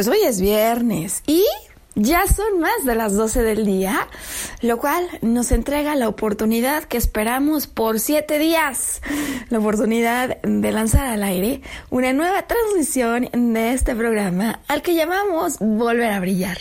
[0.00, 1.44] Pues hoy es viernes y
[1.94, 4.08] ya son más de las 12 del día,
[4.62, 9.02] lo cual nos entrega la oportunidad que esperamos por siete días,
[9.50, 15.58] la oportunidad de lanzar al aire una nueva transmisión de este programa al que llamamos
[15.58, 16.56] Volver a Brillar.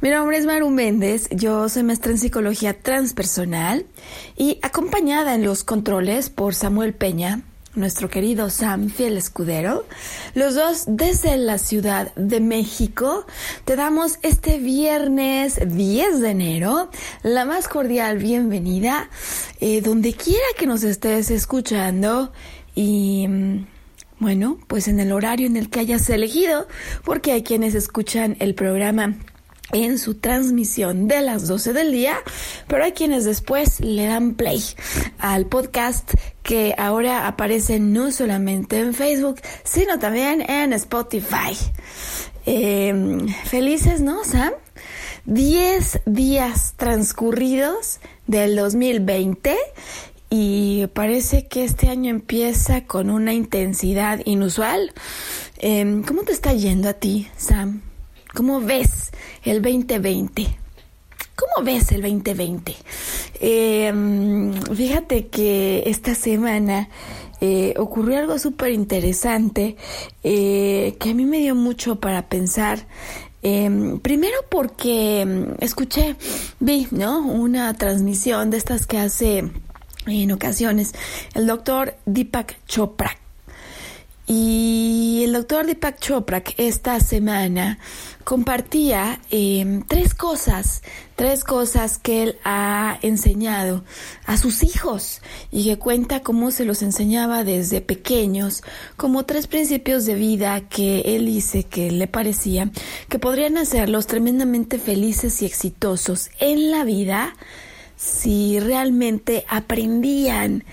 [0.00, 3.86] Mi nombre es Maru Méndez, yo soy maestra en psicología transpersonal
[4.36, 7.42] y acompañada en los controles por Samuel Peña,
[7.74, 9.86] nuestro querido Sam Fiel Escudero,
[10.34, 13.26] los dos desde la Ciudad de México,
[13.64, 16.90] te damos este viernes 10 de enero
[17.22, 19.08] la más cordial bienvenida,
[19.60, 22.32] eh, donde quiera que nos estés escuchando.
[22.74, 23.26] Y...
[23.28, 23.66] Mm,
[24.20, 26.68] bueno, pues en el horario en el que hayas elegido,
[27.04, 29.16] porque hay quienes escuchan el programa
[29.72, 32.16] en su transmisión de las 12 del día,
[32.68, 34.62] pero hay quienes después le dan play
[35.18, 36.12] al podcast
[36.44, 41.56] que ahora aparece no solamente en Facebook, sino también en Spotify.
[42.46, 44.52] Em, felices, ¿no, Sam?
[45.24, 49.56] 10 días transcurridos del 2020
[50.28, 54.92] y parece que este año empieza con una intensidad inusual.
[55.58, 57.80] Em, ¿Cómo te está yendo a ti, Sam?
[58.34, 59.12] ¿Cómo ves
[59.44, 60.63] el 2020?
[61.36, 62.76] ¿Cómo ves el 2020?
[63.40, 66.88] Em, fíjate que esta semana
[67.40, 69.76] eh, ocurrió algo súper interesante
[70.22, 72.86] eh, que a mí me dio mucho para pensar.
[73.42, 76.16] Em, primero porque em, escuché,
[76.60, 77.20] vi, ¿no?
[77.20, 79.50] Una transmisión de estas que hace
[80.06, 80.92] en ocasiones
[81.34, 83.23] el doctor Deepak Chopra.
[84.26, 87.78] Y el doctor Deepak Chopra esta semana
[88.24, 90.82] compartía em, tres cosas,
[91.14, 93.84] tres cosas que él ha enseñado
[94.24, 95.20] a sus hijos
[95.52, 98.62] y que cuenta cómo se los enseñaba desde pequeños,
[98.96, 102.70] como tres principios de vida que él dice que le parecía
[103.10, 107.34] que podrían hacerlos tremendamente felices y exitosos en la vida
[107.96, 110.64] si realmente aprendían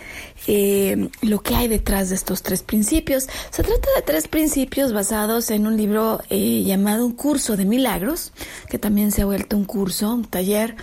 [0.47, 3.28] eh, lo que hay detrás de estos tres principios.
[3.50, 8.31] Se trata de tres principios basados en un libro eh, llamado Un curso de milagros,
[8.69, 10.75] que también se ha vuelto un curso, un taller,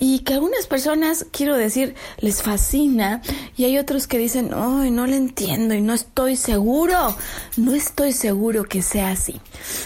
[0.00, 3.22] y que a algunas personas, quiero decir, les fascina,
[3.56, 7.16] y hay otros que dicen, ay, no lo entiendo y no estoy seguro,
[7.56, 9.40] no estoy seguro que sea así.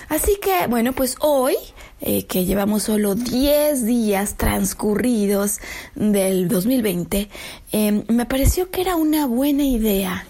[0.09, 1.57] Así que, bueno, pues hoy
[2.01, 5.59] eh, que llevamos solo 10 días transcurridos
[5.95, 7.29] del 2020,
[7.73, 10.27] eh, me pareció que era una buena idea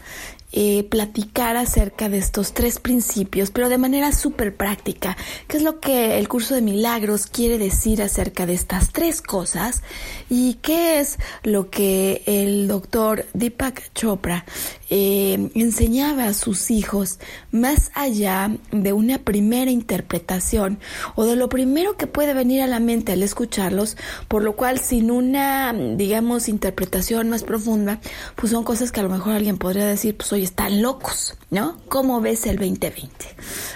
[0.50, 5.14] eh, platicar acerca de estos tres principios, pero de manera súper práctica.
[5.46, 9.82] ¿Qué es lo que el curso de milagros quiere decir acerca de estas tres cosas?
[10.30, 14.46] ¿Y qué es lo que el doctor Deepak Chopra
[14.90, 17.18] eh, enseñaba a sus hijos
[17.52, 20.78] más allá de una primera interpretación
[21.14, 23.96] o de lo primero que puede venir a la mente al escucharlos,
[24.28, 28.00] por lo cual sin una, digamos, interpretación más profunda,
[28.34, 31.78] pues son cosas que a lo mejor alguien podría decir, pues hoy están locos, ¿no?
[31.88, 33.10] ¿Cómo ves el 2020?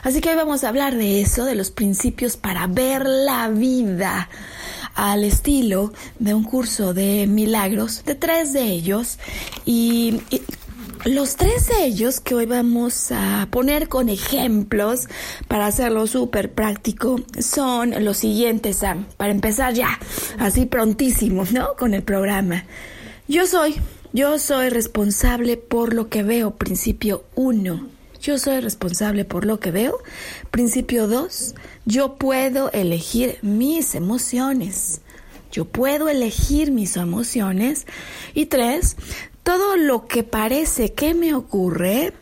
[0.02, 4.28] Así que hoy vamos a hablar de eso, de los principios para ver la vida
[4.94, 9.18] al estilo de un curso de milagros, de tres de ellos,
[9.64, 10.20] y
[11.04, 15.08] los tres de ellos que hoy vamos a poner con ejemplos
[15.48, 19.06] para hacerlo súper práctico son los siguientes, Sam.
[19.16, 19.98] Para empezar ya,
[20.38, 21.74] así prontísimo, ¿no?
[21.76, 22.64] Con el programa.
[23.26, 23.74] Yo soy,
[24.12, 27.88] yo soy responsable por lo que veo, principio uno.
[28.20, 29.98] Yo soy responsable por lo que veo.
[30.52, 35.00] Principio dos, yo puedo elegir mis emociones.
[35.50, 37.86] Yo puedo elegir mis emociones.
[38.32, 38.96] Y tres,
[39.42, 42.12] todo lo que parece que me ocurre,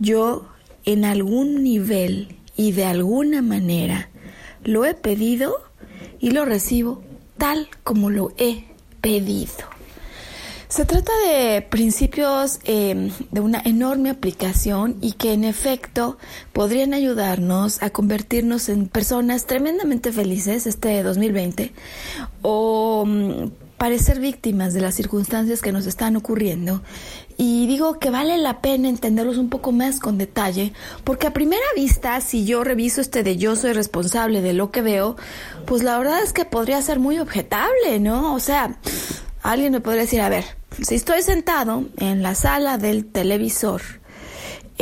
[0.00, 0.46] yo
[0.84, 4.10] en algún nivel y de alguna manera
[4.64, 5.56] lo he pedido
[6.18, 7.02] y lo recibo
[7.38, 8.64] tal como lo he
[9.00, 9.70] pedido.
[10.68, 16.16] Se trata de principios em, de una enorme aplicación y que en efecto
[16.52, 21.72] podrían ayudarnos a convertirnos en personas tremendamente felices este 2020
[22.42, 26.82] o mm, parecer víctimas de las circunstancias que nos están ocurriendo.
[27.38, 31.64] Y digo que vale la pena entenderlos un poco más con detalle, porque a primera
[31.74, 35.16] vista, si yo reviso este de yo soy responsable de lo que veo,
[35.64, 38.34] pues la verdad es que podría ser muy objetable, ¿no?
[38.34, 38.76] O sea,
[39.42, 40.44] alguien me podría decir, a ver,
[40.82, 43.80] si estoy sentado en la sala del televisor,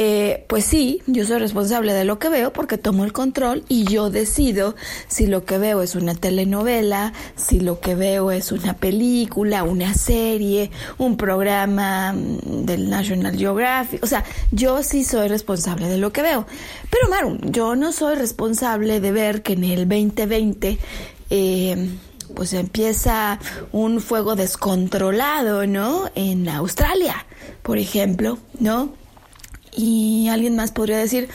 [0.00, 3.82] eh, pues sí, yo soy responsable de lo que veo porque tomo el control y
[3.82, 4.76] yo decido
[5.08, 9.94] si lo que veo es una telenovela, si lo que veo es una película, una
[9.94, 14.00] serie, un programa mm, del National Geographic.
[14.04, 14.22] O sea,
[14.52, 16.46] yo sí soy responsable de lo que veo.
[16.90, 20.78] Pero Maru, yo no soy responsable de ver que en el 2020...
[21.30, 21.88] Eh,
[22.34, 23.40] pues empieza
[23.72, 26.10] un fuego descontrolado, ¿no?
[26.14, 27.26] En Australia,
[27.62, 28.92] por ejemplo, ¿no?
[29.78, 31.28] Y alguien más podría decir,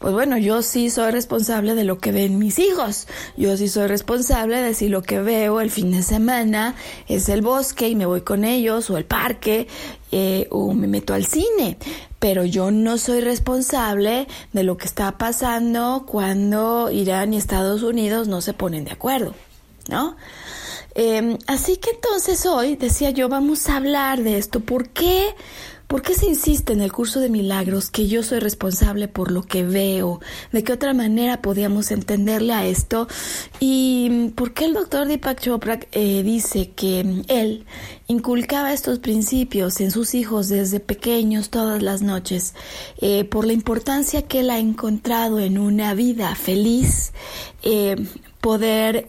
[0.00, 3.06] pues bueno, yo sí soy responsable de lo que ven mis hijos.
[3.36, 6.74] Yo sí soy responsable de si lo que veo el fin de semana
[7.06, 9.68] es el bosque y me voy con ellos o el parque
[10.10, 11.78] eh, o me meto al cine.
[12.18, 18.26] Pero yo no soy responsable de lo que está pasando cuando Irán y Estados Unidos
[18.26, 19.32] no se ponen de acuerdo,
[19.88, 20.16] ¿no?
[20.98, 24.60] Em, así que entonces hoy, decía yo, vamos a hablar de esto.
[24.60, 25.34] ¿Por qué?
[25.86, 29.42] ¿Por qué se insiste en el curso de milagros que yo soy responsable por lo
[29.42, 30.20] que veo?
[30.50, 33.06] ¿De qué otra manera podíamos entenderle a esto?
[33.60, 37.66] ¿Y por qué el doctor Deepak Chopra eh, dice que él
[38.08, 42.54] inculcaba estos principios en sus hijos desde pequeños todas las noches?
[42.98, 47.12] Eh, por la importancia que él ha encontrado en una vida feliz,
[47.62, 47.96] eh,
[48.40, 49.08] poder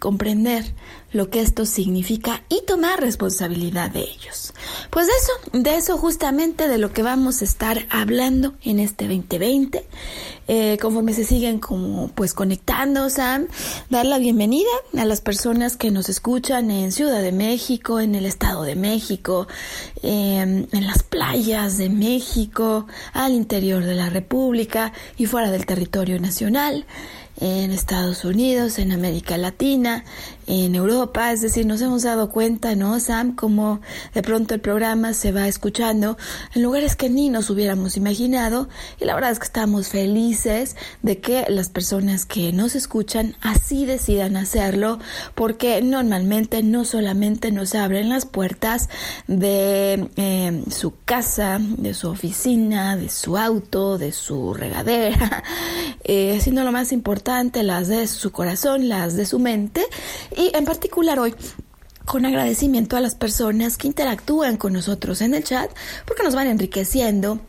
[0.00, 0.74] comprender
[1.12, 4.52] lo que esto significa y tomar responsabilidad de ellos.
[4.90, 9.06] Pues de eso, de eso justamente de lo que vamos a estar hablando en este
[9.06, 9.84] 2020.
[10.52, 13.46] Eh, conforme se siguen como pues conectando, Sam,
[13.88, 14.68] dar la bienvenida
[14.98, 19.46] a las personas que nos escuchan en Ciudad de México, en el Estado de México,
[20.02, 26.18] em, en las playas de México, al interior de la República y fuera del territorio
[26.18, 26.84] nacional
[27.40, 30.04] en Estados Unidos, en América Latina,
[30.50, 33.36] en Europa, es decir, nos hemos dado cuenta, ¿no, Sam?
[33.36, 33.80] Como
[34.14, 36.18] de pronto el programa se va escuchando
[36.56, 38.68] en lugares que ni nos hubiéramos imaginado
[39.00, 43.86] y la verdad es que estamos felices de que las personas que nos escuchan así
[43.86, 44.98] decidan hacerlo
[45.36, 48.88] porque normalmente no solamente nos abren las puertas
[49.28, 55.44] de eh, su casa, de su oficina, de su auto, de su regadera,
[56.02, 59.86] eh, sino lo más importante, las de su corazón, las de su mente
[60.40, 61.34] y en particular hoy
[62.06, 65.70] con agradecimiento a las personas que interactúan con nosotros en el chat
[66.06, 67.40] porque nos van enriqueciendo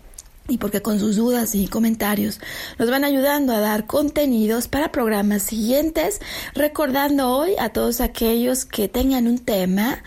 [0.49, 2.41] y porque con sus dudas y comentarios
[2.77, 6.19] nos van ayudando a dar contenidos para programas siguientes,
[6.53, 10.03] recordando hoy a todos aquellos que tengan un tema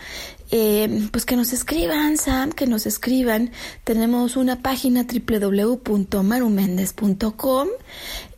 [0.51, 3.49] eh, pues que nos escriban, Sam, que nos escriban.
[3.83, 7.67] Tenemos una página www.marumendez.com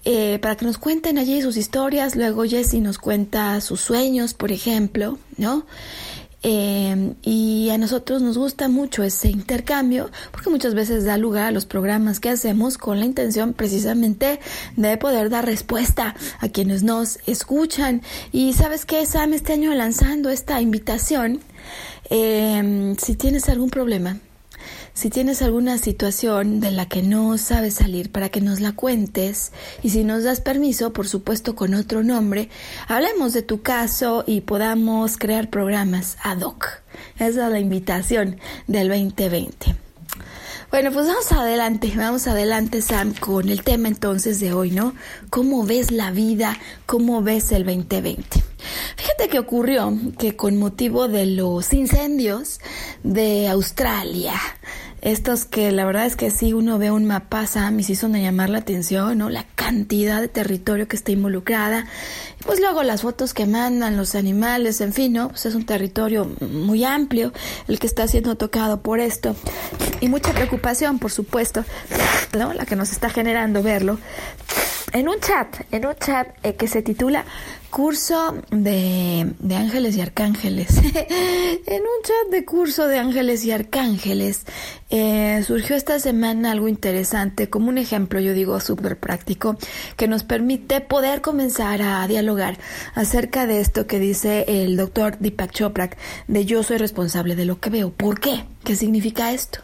[0.06, 2.16] eh, para que nos cuenten allí sus historias.
[2.16, 5.66] Luego Jessie nos cuenta sus sueños, por ejemplo, ¿no?
[6.44, 11.52] Eh, y a nosotros nos gusta mucho ese intercambio porque muchas veces da lugar a
[11.52, 14.40] los programas que hacemos con la intención precisamente
[14.76, 18.02] de poder dar respuesta a quienes nos escuchan.
[18.32, 21.42] Y sabes que Sam este año lanzando esta invitación,
[22.10, 24.20] eh, si tienes algún problema,
[24.94, 29.52] si tienes alguna situación de la que no sabes salir para que nos la cuentes
[29.84, 32.50] y si nos das permiso, por supuesto con otro nombre,
[32.88, 36.82] hablemos de tu caso y podamos crear programas ad hoc.
[37.20, 39.76] Esa es la invitación del 2020.
[40.70, 44.96] Bueno, pues vamos adelante, vamos adelante Sam con el tema entonces de hoy, ¿no?
[45.30, 46.58] ¿Cómo ves la vida?
[46.86, 48.44] ¿Cómo ves el 2020?
[48.96, 52.60] Fíjate que ocurrió que con motivo de los incendios
[53.04, 54.34] de Australia,
[55.02, 58.14] estos que la verdad es que sí uno ve un mapa, Sam, y sí son
[58.14, 59.30] de llamar la atención, ¿no?
[59.30, 61.86] La cantidad de territorio que está involucrada.
[62.46, 65.30] Pues luego las fotos que mandan los animales, en fin, ¿no?
[65.30, 67.32] Pues es un territorio muy amplio
[67.68, 69.36] el que está siendo tocado por esto.
[70.02, 71.64] Y mucha preocupación, por supuesto,
[72.38, 72.54] ¿no?
[72.54, 74.00] La que nos está generando verlo.
[74.94, 77.26] En un chat, en un chat eh, que se titula
[77.70, 80.78] curso de, ángeles y arcángeles.
[80.78, 84.46] en un chat de curso de ángeles y arcángeles
[84.90, 89.58] eh, surgió esta semana algo interesante, como un ejemplo, yo digo, súper práctico,
[89.96, 92.58] que nos permite poder comenzar a dialogar
[92.96, 95.90] acerca de esto que dice el doctor Deepak Chopra,
[96.28, 97.92] de yo soy responsable de lo que veo.
[97.92, 98.46] ¿Por qué?
[98.64, 99.60] ¿Qué significa esto?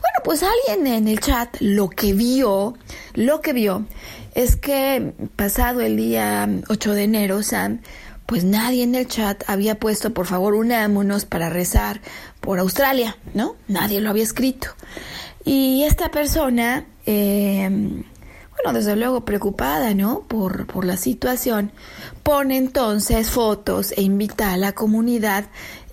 [0.00, 2.74] Bueno, pues alguien en el chat lo que vio,
[3.14, 3.86] lo que vio
[4.34, 7.80] es que pasado el día 8 de enero, Sam,
[8.26, 12.00] pues nadie en el chat había puesto, por favor, unámonos para rezar
[12.40, 13.56] por Australia, ¿no?
[13.68, 14.68] Nadie lo había escrito.
[15.44, 20.20] Y esta persona, eh, bueno, desde luego preocupada, ¿no?
[20.20, 21.72] Por, por la situación,
[22.22, 25.46] pone entonces fotos e invita a la comunidad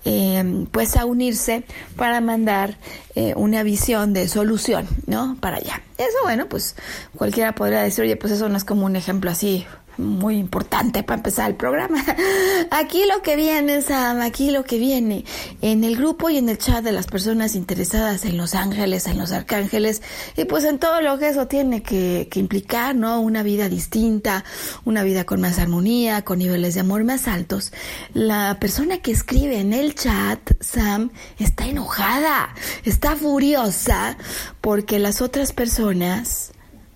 [0.04, 1.64] eh, pues a unirse
[1.96, 2.76] para mandar
[3.14, 5.36] eh, una visión de solución, ¿no?
[5.40, 5.82] Para allá.
[5.98, 6.76] Eso, bueno, pues
[7.16, 9.66] cualquiera podría decir, oye, pues eso no es como un ejemplo así
[9.98, 12.04] muy importante para empezar el programa.
[12.70, 15.24] Aquí lo que viene, Sam, aquí lo que viene.
[15.60, 19.18] En el grupo y en el chat de las personas interesadas en los ángeles, en
[19.18, 20.02] los arcángeles,
[20.36, 23.20] y pues en todo lo que eso tiene que, implicar, ¿no?
[23.20, 24.44] Una vida distinta,
[24.84, 27.72] una vida con más armonía, con niveles de amor más altos.
[28.14, 32.54] La persona que escribe en el chat, Sam, está enojada,
[32.84, 34.16] está furiosa
[34.60, 36.52] porque las otras personas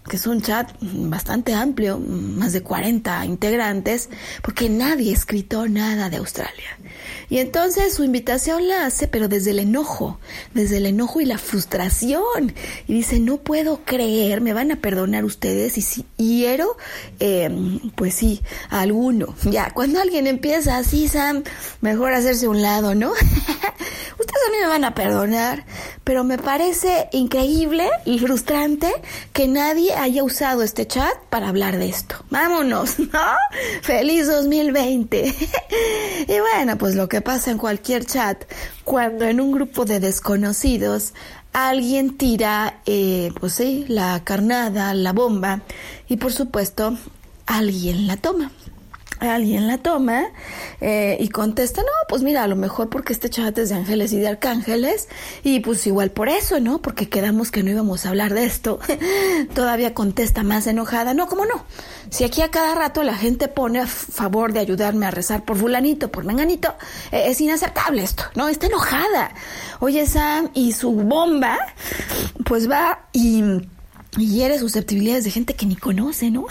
[0.09, 4.11] que es un chat bastante amplio, más de 40 integrantes,
[4.43, 6.79] porque nadie escrito nada de Australia.
[7.29, 10.19] Y entonces su invitación la hace, pero desde el enojo,
[10.53, 12.55] desde el enojo y la frustración.
[12.87, 16.77] Y dice, no puedo creer, me van a perdonar ustedes y si hiero,
[17.21, 17.51] eh,
[17.95, 19.35] pues sí, a alguno.
[19.45, 21.43] Ya, cuando alguien empieza así, Sam,
[21.81, 23.13] mejor hacerse un lado, ¿no?
[24.19, 25.65] ustedes a mí me van a perdonar,
[26.05, 28.93] pero me parece increíble y frustrante
[29.33, 32.17] que nadie haya usado este chat para hablar de esto.
[32.31, 33.37] Vámonos, ¿no?
[33.83, 35.25] Feliz 2020.
[36.29, 38.45] y bueno, pues lo que pasa en cualquier chat,
[38.85, 41.15] cuando en un grupo de desconocidos
[41.53, 45.63] alguien tira, eh, pues sí, la carnada, la bomba,
[46.09, 46.97] y por supuesto,
[47.47, 48.53] alguien la toma
[49.21, 50.25] alguien la toma
[50.81, 54.13] eh, y contesta, no, pues mira, a lo mejor porque este chat es de ángeles
[54.13, 55.09] y de arcángeles,
[55.43, 56.81] y pues igual por eso, ¿no?
[56.83, 58.79] Porque quedamos que no íbamos a hablar de esto.
[59.55, 61.65] Todavía contesta más enojada, no, ¿cómo no?
[62.11, 65.57] Si aquí a cada rato la gente pone a favor de ayudarme a rezar por
[65.57, 66.75] fulanito, por menganito,
[67.13, 68.49] eh, es inaceptable esto, ¿no?
[68.49, 69.33] Está enojada.
[69.81, 71.59] Oye, Sam, y su bomba,
[72.45, 73.43] pues va y
[74.17, 76.47] y hiere susceptibilidades de gente que ni conoce, ¿no?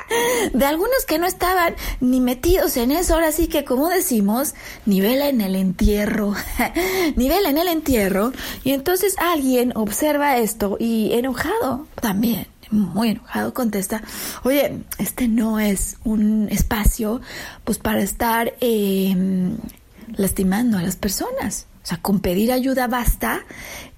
[0.52, 4.54] de algunos que no estaban ni metidos en eso, ahora sí que como decimos,
[4.86, 6.34] nivela en el entierro,
[7.16, 8.32] nivela en el entierro,
[8.64, 14.02] y entonces alguien observa esto y enojado también, muy enojado contesta,
[14.44, 17.20] oye, este no es un espacio
[17.64, 19.56] pues para estar em,
[20.16, 21.66] lastimando a las personas.
[21.82, 23.40] O sea, con pedir ayuda basta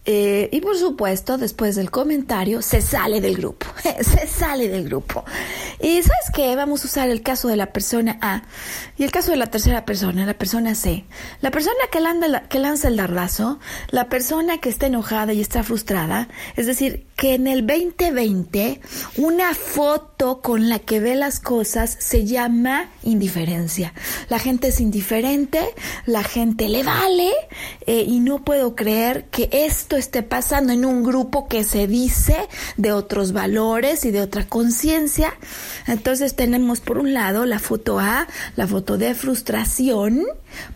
[0.07, 3.67] eh, y por supuesto, después del comentario, se sale del grupo.
[4.01, 5.25] se sale del grupo.
[5.81, 6.57] Y sabes qué?
[6.57, 8.43] Vamos a usar el caso de la persona A
[8.97, 11.05] y el caso de la tercera persona, la persona C.
[11.41, 12.01] La persona que,
[12.49, 13.59] que lanza el dardazo,
[13.91, 16.29] la persona que está enojada y está frustrada.
[16.57, 18.81] Es decir, que en el 2020
[19.19, 23.93] una foto con la que ve las cosas se llama indiferencia.
[24.31, 25.61] La gente es indiferente,
[26.07, 27.31] la gente le vale
[27.87, 32.49] eh, y no puedo creer que esto esté pasando en un grupo que se dice
[32.77, 35.33] de otros valores y de otra conciencia.
[35.87, 40.27] Entonces tenemos por un lado la foto A, la foto de frustración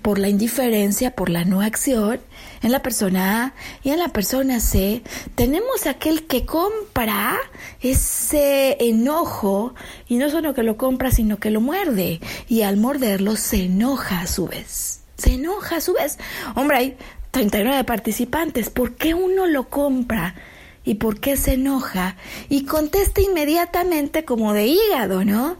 [0.02, 2.20] por la indiferencia, por la no acción.
[2.62, 5.02] En la persona A y en la persona C
[5.34, 7.36] tenemos aquel que compra
[7.80, 9.74] ese enojo
[10.08, 14.20] y no solo que lo compra, sino que lo muerde y al morderlo se enoja
[14.20, 15.00] a su vez.
[15.16, 16.18] Se enoja a su vez.
[16.54, 16.96] Hombre, hay
[17.34, 20.36] 39 participantes, ¿por qué uno lo compra?
[20.84, 22.14] ¿Y por qué se enoja?
[22.48, 25.56] Y contesta inmediatamente como de hígado, ¿no?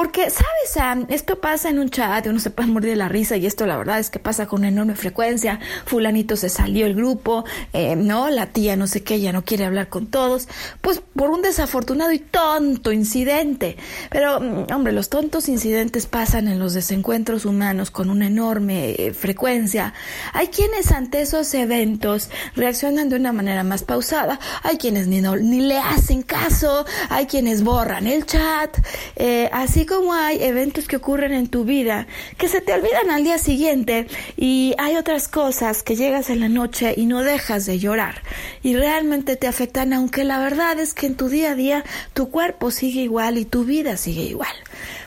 [0.00, 1.04] Porque, ¿sabes, Sam?
[1.10, 3.76] Esto pasa en un chat, uno se puede morir de la risa y esto la
[3.76, 5.60] verdad es que pasa con enorme frecuencia.
[5.84, 8.30] Fulanito se salió el grupo, eh, ¿no?
[8.30, 10.48] La tía no sé qué, ya no quiere hablar con todos.
[10.80, 13.76] Pues por un desafortunado y tonto incidente.
[14.08, 19.12] Pero, mm, hombre, los tontos incidentes pasan en los desencuentros humanos con una enorme eh,
[19.12, 19.92] frecuencia.
[20.32, 24.40] Hay quienes ante esos eventos reaccionan de una manera más pausada.
[24.62, 26.86] Hay quienes ni, ni le hacen caso.
[27.10, 28.78] Hay quienes borran el chat.
[29.16, 32.06] Eh, así como hay eventos que ocurren en tu vida
[32.38, 34.06] que se te olvidan al día siguiente
[34.36, 38.22] y hay otras cosas que llegas en la noche y no dejas de llorar
[38.62, 42.30] y realmente te afectan aunque la verdad es que en tu día a día tu
[42.30, 44.54] cuerpo sigue igual y tu vida sigue igual.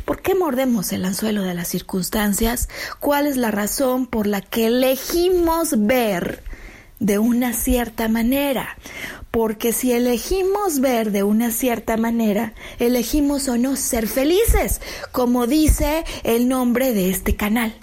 [0.04, 2.68] ¿Por qué mordemos el anzuelo de las circunstancias?
[3.00, 6.44] ¿Cuál es la razón por la que elegimos ver
[7.00, 8.76] de una cierta manera?
[9.34, 14.80] Porque si elegimos ver de una cierta manera, elegimos o no ser felices,
[15.12, 17.74] como dice el nombre de este canal.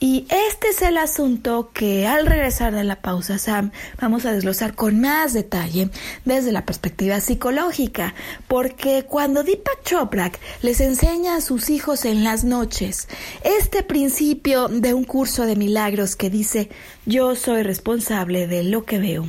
[0.00, 4.74] Y este es el asunto que al regresar de la pausa, Sam, vamos a desglosar
[4.74, 5.90] con más detalle
[6.24, 8.14] desde la perspectiva psicológica,
[8.48, 13.06] porque cuando Deepak Chopra les enseña a sus hijos en las noches
[13.44, 16.70] este principio de un curso de milagros que dice,
[17.04, 19.26] yo soy responsable de lo que veo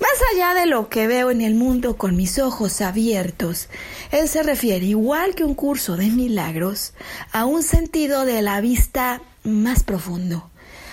[0.00, 3.68] más allá de lo que veo en el mundo con mis ojos abiertos,
[4.10, 6.94] él se refiere, igual que un curso de milagros,
[7.32, 10.50] a un sentido de la vista más profundo,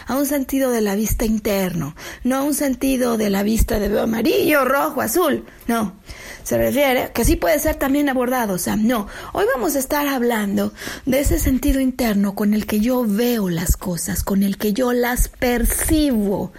[0.07, 3.89] a un sentido de la vista interno, no a un sentido de la vista de
[3.89, 5.95] veo amarillo, rojo, azul, no.
[6.43, 9.07] Se refiere, que sí puede ser también abordado, Sam, no.
[9.33, 10.73] Hoy vamos a estar hablando
[11.07, 14.93] de ese sentido interno con el que yo veo las cosas, con el que yo
[14.93, 16.53] las percibo,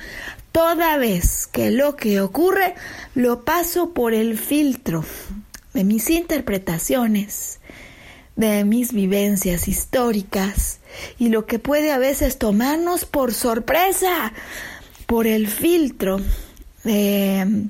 [0.57, 2.75] toda vez que lo que ocurre
[3.15, 5.05] lo paso por el filtro
[5.75, 7.61] de mis interpretaciones,
[8.37, 10.81] de mis vivencias históricas
[11.19, 14.33] y lo que puede a veces tomarnos por sorpresa,
[15.05, 16.23] por el filtro
[16.83, 17.69] de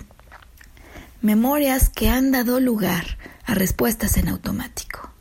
[1.23, 5.16] memorias que han dado lugar a respuestas en automático.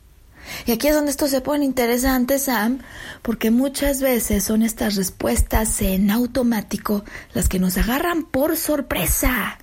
[0.65, 2.79] Y aquí es donde esto se pone interesante, Sam,
[3.21, 9.57] porque muchas veces son estas respuestas en automático las que nos agarran por sorpresa.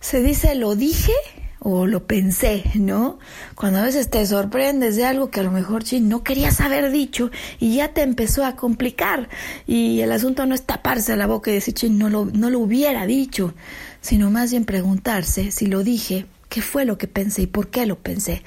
[0.00, 1.12] Se dice lo dije
[1.60, 3.18] o lo pensé, ¿no?
[3.54, 6.90] Cuando a veces te sorprendes de algo que a lo mejor sí, no querías haber
[6.90, 9.28] dicho y ya te empezó a complicar.
[9.66, 12.60] Y el asunto no es taparse la boca y decir, sí, no lo, no lo
[12.60, 13.54] hubiera dicho,
[14.00, 17.84] sino más bien preguntarse si lo dije, qué fue lo que pensé y por qué
[17.84, 18.42] lo pensé.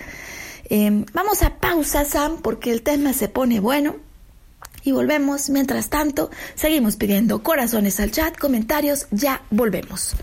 [0.75, 3.97] Em, vamos a pausa, Sam, porque el tema se pone bueno.
[4.83, 5.51] Y volvemos.
[5.51, 9.05] Mientras tanto, seguimos pidiendo corazones al chat, comentarios.
[9.12, 10.15] Ya volvemos.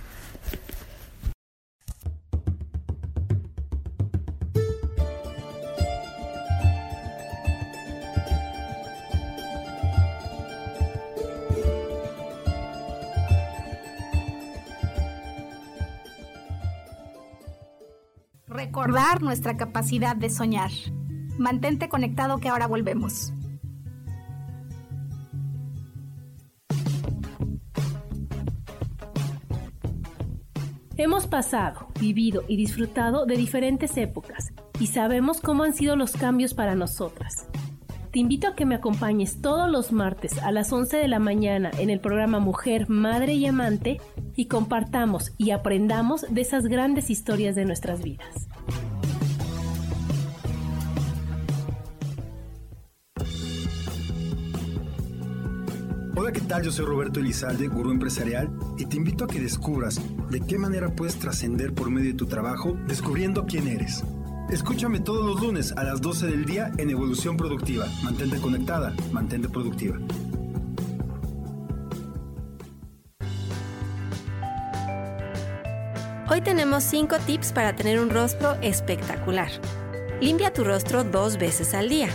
[18.61, 20.71] Recordar nuestra capacidad de soñar.
[21.39, 23.33] Mantente conectado que ahora volvemos.
[30.99, 36.53] Hemos pasado, vivido y disfrutado de diferentes épocas y sabemos cómo han sido los cambios
[36.53, 37.47] para nosotras.
[38.13, 41.71] Te invito a que me acompañes todos los martes a las 11 de la mañana
[41.79, 44.01] en el programa Mujer, Madre y Amante
[44.35, 48.49] y compartamos y aprendamos de esas grandes historias de nuestras vidas.
[56.17, 56.65] Hola, ¿qué tal?
[56.65, 60.89] Yo soy Roberto Elizalde, gurú empresarial, y te invito a que descubras de qué manera
[60.97, 64.03] puedes trascender por medio de tu trabajo descubriendo quién eres.
[64.51, 67.87] Escúchame todos los lunes a las 12 del día en Evolución Productiva.
[68.03, 69.97] Mantente conectada, mantente productiva.
[76.29, 79.53] Hoy tenemos 5 tips para tener un rostro espectacular.
[80.21, 82.09] Limpia tu rostro dos veces al día.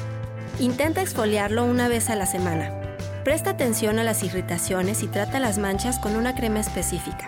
[0.59, 2.69] Intenta exfoliarlo una vez a la semana.
[3.23, 7.27] Presta atención a las irritaciones y trata las manchas con una crema específica.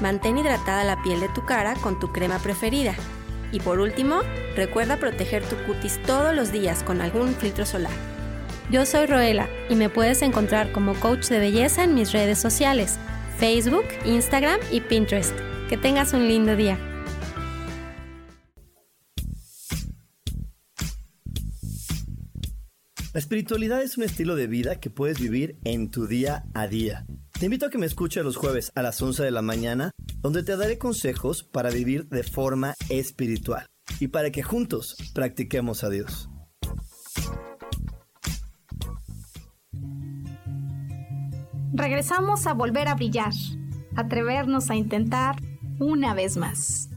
[0.00, 2.94] Mantén hidratada la piel de tu cara con tu crema preferida
[3.52, 4.20] y por último,
[4.56, 7.92] recuerda proteger tu cutis todos los días con algún filtro solar.
[8.70, 12.98] Yo soy Roela y me puedes encontrar como coach de belleza en mis redes sociales,
[13.38, 15.34] Facebook, Instagram y Pinterest.
[15.68, 16.78] Que tengas un lindo día.
[23.14, 27.06] La espiritualidad es un estilo de vida que puedes vivir en tu día a día.
[27.38, 30.42] Te invito a que me escuches los jueves a las 11 de la mañana, donde
[30.42, 33.66] te daré consejos para vivir de forma espiritual.
[34.00, 36.28] y para que juntos practiquemos a Dios.
[41.72, 43.32] Regresamos a volver a brillar,
[43.96, 45.36] atrevernos a intentar
[45.80, 46.87] una vez más.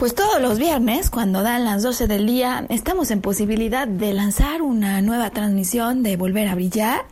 [0.00, 4.62] Pues todos los viernes, cuando dan las 12 del día, estamos en posibilidad de lanzar
[4.62, 7.04] una nueva transmisión de Volver a Brillar.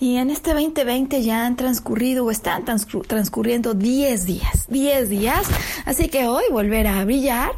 [0.00, 5.46] Y en este 2020 ya han transcurrido o están transcurriendo 10 días, 10 días.
[5.84, 7.52] Así que hoy, Volver a Brillar,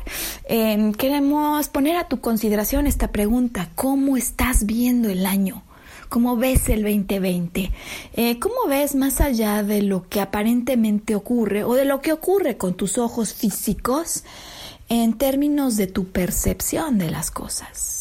[0.45, 3.71] em, queremos poner a tu consideración esta pregunta.
[3.77, 5.63] ¿Cómo estás viendo el año?
[6.11, 7.73] ¿Cómo ves el 2020?
[8.13, 12.59] Eh, ¿Cómo ves más allá de lo que aparentemente ocurre o de lo que ocurre
[12.59, 14.23] con tus ojos físicos?
[14.89, 17.97] En términos de tu percepción de las cosas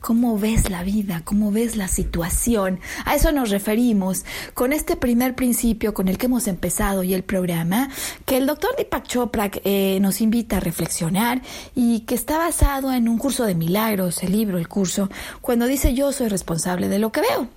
[0.00, 2.80] cómo ves la vida, cómo ves la situación.
[3.04, 7.22] A eso nos referimos con este primer principio con el que hemos empezado y el
[7.22, 7.90] programa,
[8.24, 11.42] que el doctor Deepak Chopra eh, nos invita a reflexionar
[11.74, 15.94] y que está basado en un curso de milagros, el libro, el curso, cuando dice
[15.94, 17.48] yo soy responsable de lo que veo.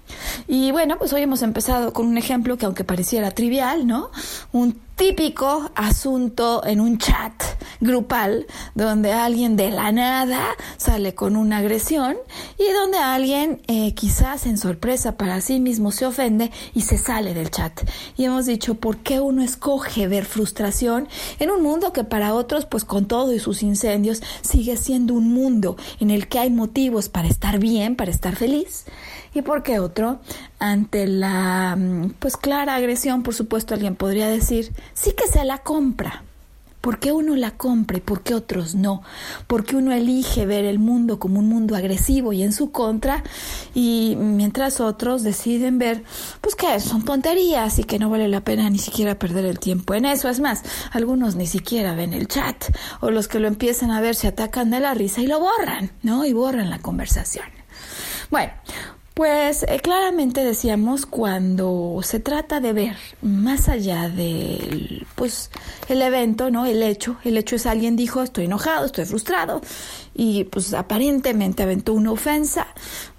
[0.47, 4.12] Y bueno, pues hoy hemos empezado con un ejemplo que aunque pareciera trivial, ¿no?
[4.95, 7.34] Típico asunto en un chat
[7.79, 12.15] grupal donde alguien de la nada sale con una agresión
[12.58, 17.34] y donde alguien eh, quizás en sorpresa para sí mismo se ofende y se sale
[17.34, 17.82] del chat.
[18.17, 21.08] Y hemos dicho, ¿por qué uno escoge ver frustración
[21.39, 25.34] en un mundo que para otros, pues con todo y sus incendios, sigue siendo un
[25.34, 28.86] mundo en el que hay motivos para estar bien, para estar feliz?
[29.34, 30.19] Y por qué otro,
[30.60, 35.60] ante la mm, pues clara agresión, por supuesto, alguien podría decir, sí que se la
[35.60, 36.24] compra.
[36.84, 39.04] ¿Por qué uno la compra y por qué otros no?
[39.48, 43.24] Porque uno elige ver el mundo como un mundo agresivo y en su contra
[43.74, 46.04] y mientras otros deciden ver
[46.41, 49.93] pues que son tonterías y que no vale la pena ni siquiera perder el tiempo
[49.93, 50.28] en eso.
[50.28, 52.62] Es más, algunos ni siquiera ven el chat
[53.00, 55.91] o los que lo empiezan a ver se atacan de la risa y lo borran,
[56.02, 56.26] ¿no?
[56.26, 57.46] Y borran la conversación.
[58.30, 58.52] Bueno,
[59.13, 65.52] pues eh, claramente decíamos cuando se trata de ver más allá del pues
[65.88, 66.65] el evento, ¿no?
[66.65, 69.62] El hecho, el hecho es alguien dijo, estoy enojado, estoy frustrado
[70.15, 72.67] y pues aparentemente aventó una ofensa,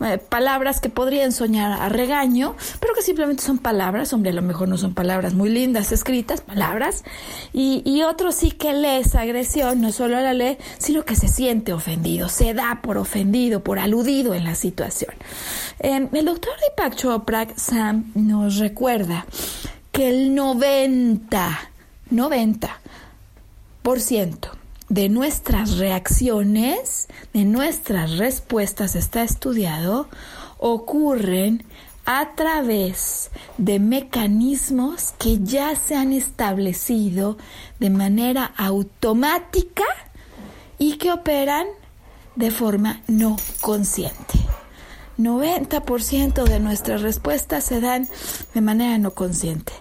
[0.01, 4.43] eh, palabras que podrían soñar a regaño, pero que simplemente son palabras, hombre, a lo
[4.43, 7.05] mejor no son palabras muy lindas escritas, palabras,
[7.53, 11.29] y, y otro sí que lee esa agresión, no solo la lee, sino que se
[11.29, 15.15] siente ofendido, se da por ofendido, por aludido en la situación.
[15.79, 19.27] Em, el doctor Deepak Chopra Sam nos recuerda
[19.93, 21.71] que el 90,
[22.11, 22.81] 90
[23.83, 24.51] por ciento
[24.89, 30.09] de nuestras reacciones, de nuestras respuestas, está estudiado,
[30.59, 31.65] ocurren
[32.07, 37.39] a través de mecanismos que ya se han establecido
[37.81, 39.85] de manera automática
[40.79, 41.67] y que operan
[42.37, 44.39] de forma no consciente.
[45.19, 48.09] 90% de nuestras respuestas se dan
[48.53, 49.73] de manera no consciente.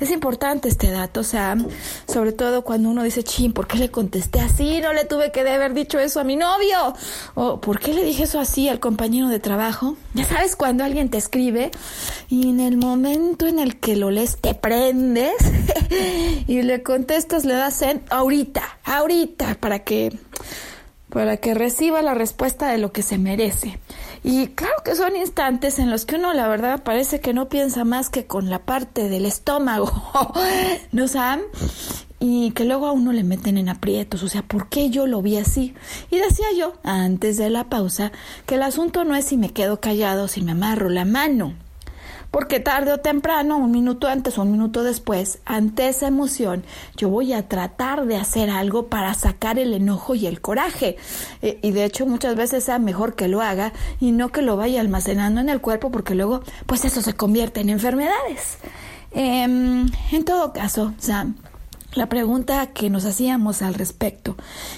[0.00, 1.68] Es importante este dato, Sam,
[2.10, 4.80] sobre todo cuando uno dice, chin, ¿por qué le contesté así?
[4.80, 6.94] No le tuve que haber dicho eso a mi novio.
[7.34, 9.96] O ¿por qué le dije eso así al compañero de trabajo?
[10.14, 11.70] Ya sabes, cuando alguien te escribe
[12.30, 15.34] y en el momento en el que lo lees te prendes
[16.46, 20.18] y le contestas, le das en ahorita, ahorita, para que,
[21.10, 23.78] para que reciba la respuesta de lo que se merece.
[24.22, 27.84] Y claro que son instantes en los que uno la verdad parece que no piensa
[27.84, 29.90] más que con la parte del estómago,
[30.92, 31.44] ¿no saben?
[32.18, 35.22] Y que luego a uno le meten en aprietos, o sea, ¿por qué yo lo
[35.22, 35.74] vi así?
[36.10, 38.12] Y decía yo, antes de la pausa,
[38.46, 41.54] que el asunto no es si me quedo callado, si me amarro la mano,
[42.30, 46.64] porque tarde o temprano, un minuto antes o un minuto después, ante esa emoción,
[46.96, 50.96] yo voy a tratar de hacer algo para sacar el enojo y el coraje.
[51.42, 54.56] Eh, y de hecho muchas veces sea mejor que lo haga y no que lo
[54.56, 58.58] vaya almacenando en el cuerpo porque luego pues eso se convierte en enfermedades.
[59.12, 61.34] Em, en todo caso, Sam,
[61.94, 64.36] la pregunta que nos hacíamos al respecto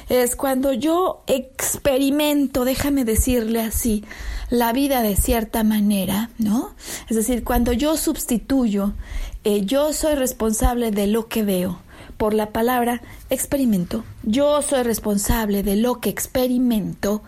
[0.08, 4.04] es cuando yo experimento, déjame decirle así,
[4.48, 6.74] la vida de cierta manera, ¿no?
[7.08, 8.92] Es decir, cuando yo sustituyo,
[9.44, 11.80] eh, yo soy responsable de lo que veo
[12.16, 17.22] por la palabra experimento, yo soy responsable de lo que experimento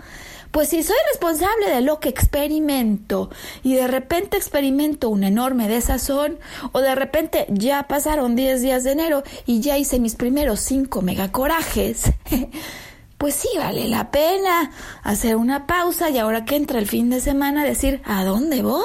[0.55, 3.29] Pues si soy responsable de lo que experimento
[3.64, 6.38] y de repente experimento una enorme desazón
[6.71, 11.03] o de repente ya pasaron 10 días de enero y ya hice mis primeros 5
[11.03, 12.05] megacorajes,
[13.19, 14.71] pues sí vale la pena
[15.03, 18.85] hacer una pausa y ahora que entra el fin de semana decir, ¿a dónde voy?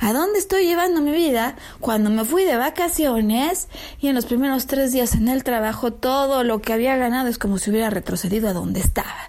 [0.00, 1.56] ¿A dónde estoy llevando mi vida?
[1.78, 3.68] Cuando me fui de vacaciones
[4.00, 7.36] y en los primeros tres días en el trabajo todo lo que había ganado es
[7.36, 9.28] como si hubiera retrocedido a donde estaba.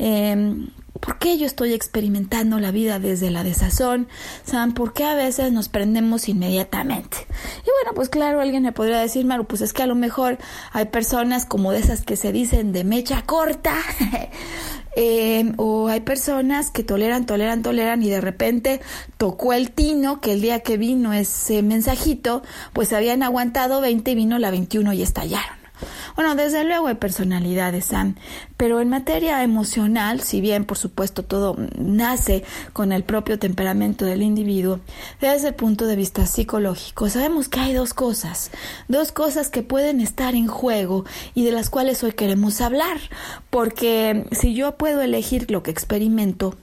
[0.00, 0.66] Eh,
[1.00, 4.08] ¿Por qué yo estoy experimentando la vida desde la desazón?
[4.44, 7.16] ¿Saben por qué a veces nos prendemos inmediatamente?
[7.60, 10.38] Y bueno, pues claro, alguien me podría decir, Maru, pues es que a lo mejor
[10.72, 13.74] hay personas como de esas que se dicen de mecha corta,
[14.96, 18.80] eh, o hay personas que toleran, toleran, toleran y de repente
[19.16, 22.42] tocó el tino que el día que vino ese mensajito,
[22.74, 25.59] pues habían aguantado 20 y vino la 21 y estallaron.
[26.16, 28.16] Bueno, desde luego hay personalidades, Sam,
[28.56, 34.22] pero en materia emocional, si bien por supuesto todo nace con el propio temperamento del
[34.22, 34.80] individuo,
[35.20, 38.50] desde el punto de vista psicológico, sabemos que hay dos cosas,
[38.88, 42.98] dos cosas que pueden estar en juego y de las cuales hoy queremos hablar,
[43.50, 46.56] porque si yo puedo elegir lo que experimento,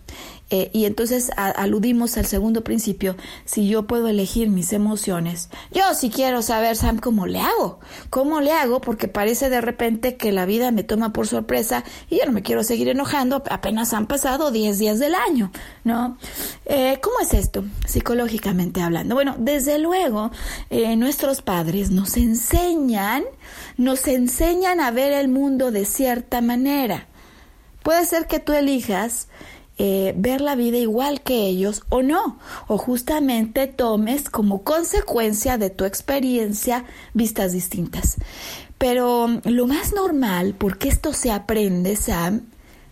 [0.49, 6.09] eh, y entonces aludimos al segundo principio, si yo puedo elegir mis emociones, yo sí
[6.09, 7.79] quiero saber, Sam, cómo le hago,
[8.09, 12.19] cómo le hago, porque parece de repente que la vida me toma por sorpresa y
[12.19, 15.51] yo no me quiero seguir enojando, apenas han pasado 10 días del año,
[15.83, 16.17] ¿no?
[16.65, 19.15] Eh, ¿Cómo es esto, psicológicamente hablando?
[19.15, 20.31] Bueno, desde luego,
[20.69, 23.25] eh, nuestros padres nos enseñan,
[23.75, 27.07] nos enseñan a ver el mundo de cierta manera.
[27.83, 29.27] Puede ser que tú elijas
[29.77, 35.69] eh, ver la vida igual que ellos o no, o justamente tomes como consecuencia de
[35.69, 38.17] tu experiencia vistas distintas.
[38.77, 42.41] Pero lo más normal, porque esto se aprende, Sam,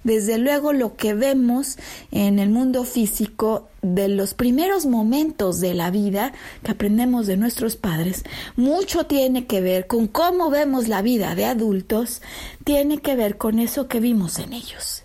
[0.06, 1.78] desde luego lo que vemos
[2.12, 6.32] en el mundo físico de los primeros momentos de la vida
[6.63, 8.24] que aprendemos de nuestros padres,
[8.56, 12.22] mucho tiene que ver con cómo vemos la vida de adultos,
[12.63, 15.04] tiene que ver con eso que vimos en ellos.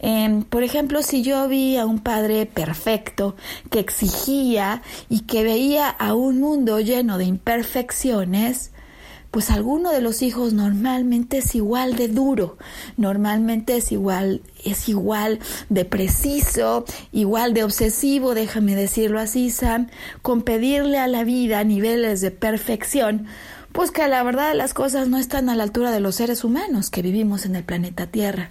[0.00, 3.36] Em, por ejemplo, si yo vi a un padre perfecto
[3.70, 8.72] que exigía y que veía a un mundo lleno de imperfecciones,
[9.30, 12.58] pues alguno de los hijos normalmente es igual de duro,
[12.96, 15.38] normalmente es igual, es igual
[15.68, 19.88] de preciso, igual de obsesivo, déjame decirlo así, Sam,
[20.22, 23.26] con pedirle a la vida niveles de perfección,
[23.72, 26.90] pues que la verdad las cosas no están a la altura de los seres humanos
[26.90, 28.50] que vivimos en el planeta Tierra.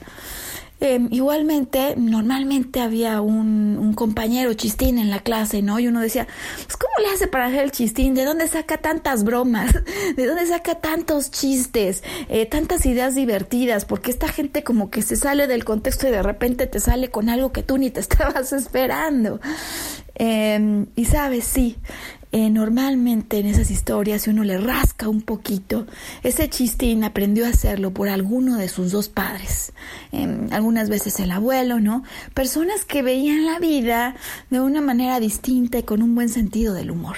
[0.82, 5.78] Em, igualmente, normalmente había un, compañero chistín en la clase, ¿no?
[5.80, 6.26] Y uno decía,
[6.66, 8.14] pues, ¿cómo le hace para hacer el chistín?
[8.14, 9.74] ¿De dónde saca tantas bromas?
[10.16, 12.04] ¿De dónde saca tantos chistes?
[12.30, 13.84] Eh, tantas ideas divertidas?
[13.84, 17.28] Porque esta gente como que se sale del contexto y de repente te sale con
[17.28, 19.42] algo que tú ni te estabas esperando.
[20.16, 21.78] Eh, y sabes, sí,
[22.32, 25.88] eh, normalmente en esas historias, si uno le rasca un poquito,
[26.22, 29.74] ese chistín aprendió a hacerlo por alguno de sus dos padres.
[30.12, 32.04] Em, algunas veces el abuelo, ¿no?
[32.36, 34.16] Personas que veían la vida
[34.52, 37.18] de una manera distinta y con un buen sentido del humor.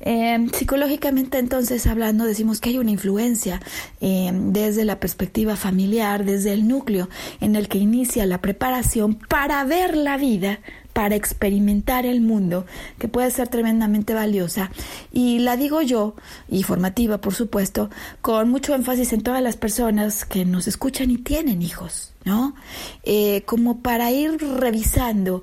[0.00, 3.62] Em, psicológicamente entonces hablando decimos que hay una influencia
[4.00, 7.08] em, desde la perspectiva familiar, desde el núcleo
[7.40, 10.60] en el que inicia la preparación para ver la vida
[10.96, 12.64] para experimentar el mundo,
[12.98, 14.70] que puede ser tremendamente valiosa.
[15.12, 16.14] Y la digo yo,
[16.48, 17.90] y formativa, por supuesto,
[18.22, 22.54] con mucho énfasis en todas las personas que nos escuchan y tienen hijos, ¿no?
[23.02, 25.42] Eh, como para ir revisando,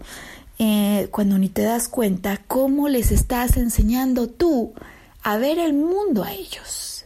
[0.57, 4.73] eh, cuando ni te das cuenta, cómo les estás enseñando tú
[5.21, 7.02] a ver el mundo a ellos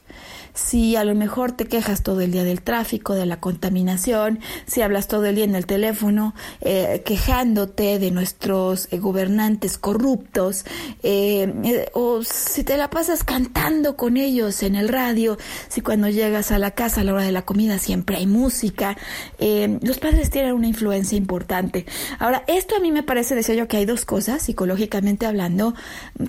[0.57, 4.81] si a lo mejor te quejas todo el día del tráfico, de la contaminación, si
[4.81, 10.65] hablas todo el día en el teléfono eh, quejándote de nuestros eh, gobernantes corruptos,
[11.03, 15.37] eh, o si te la pasas cantando con ellos en el radio,
[15.69, 18.97] si cuando llegas a la casa a la hora de la comida siempre hay música,
[19.39, 21.85] los padres tienen una influencia importante.
[22.17, 25.75] Ahora, esto a mí me parece, decía yo, que hay dos cosas, psicológicamente hablando,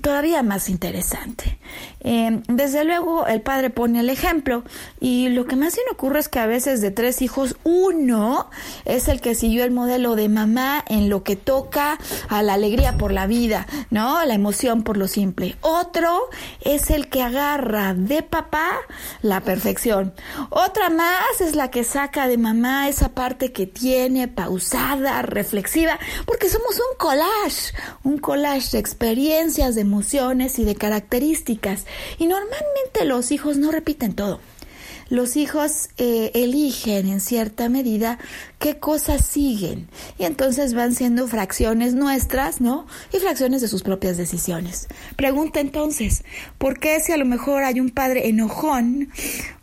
[0.03, 1.59] todavía más interesante.
[2.49, 4.65] desde luego, el padre pone el ejemplo.
[5.01, 8.51] Y lo que más se ocurre es que a veces de tres hijos, uno
[8.85, 12.99] es el que siguió el modelo de mamá en lo que toca a la alegría
[12.99, 14.25] por la vida, ¿no?
[14.25, 15.57] La emoción por lo simple.
[15.61, 16.29] Otro
[16.61, 18.73] es el que agarra de papá
[19.23, 20.13] la perfección.
[20.51, 26.49] Otra más es la que saca de mamá esa parte que tiene pausada, reflexiva, porque
[26.49, 31.87] somos un collage, un collage de experiencias, de emociones y de características.
[32.19, 34.41] Y normalmente los hijos no repiten todo.
[35.11, 38.19] los hijos eh, eligen en cierta medida
[38.59, 42.87] qué cosas siguen y entonces van siendo fracciones nuestras, ¿no?
[43.13, 44.87] Y fracciones de sus propias decisiones.
[45.17, 46.25] Pregunta entonces,
[46.59, 49.09] ¿por qué si a lo mejor hay un padre enojón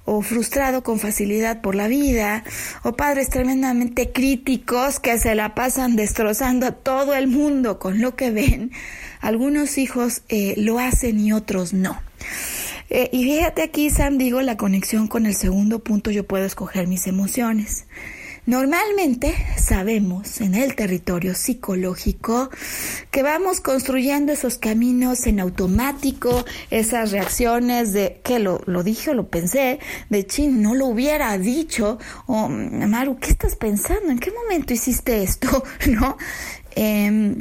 [0.06, 2.44] o frustrado con facilidad por la vida,
[2.84, 8.16] o padres tremendamente críticos que se la pasan destrozando a todo el mundo con lo
[8.16, 8.72] que ven,
[9.20, 12.00] algunos hijos eh, lo hacen y otros no.
[12.89, 16.88] Eh, y fíjate aquí, Sam, digo, la conexión con el segundo punto, yo puedo escoger
[16.88, 17.86] mis emociones.
[18.48, 22.52] Normalmente sabemos en el territorio psicológico
[23.10, 29.13] que vamos construyendo esos caminos en automático, esas reacciones de que lo, lo dije o
[29.15, 29.80] lo pensé,
[30.12, 34.12] de chin, no lo hubiera dicho, o Maru, ¿qué estás pensando?
[34.12, 35.63] ¿En qué momento hiciste esto?
[35.88, 36.15] ¿No?
[36.76, 37.36] Eh,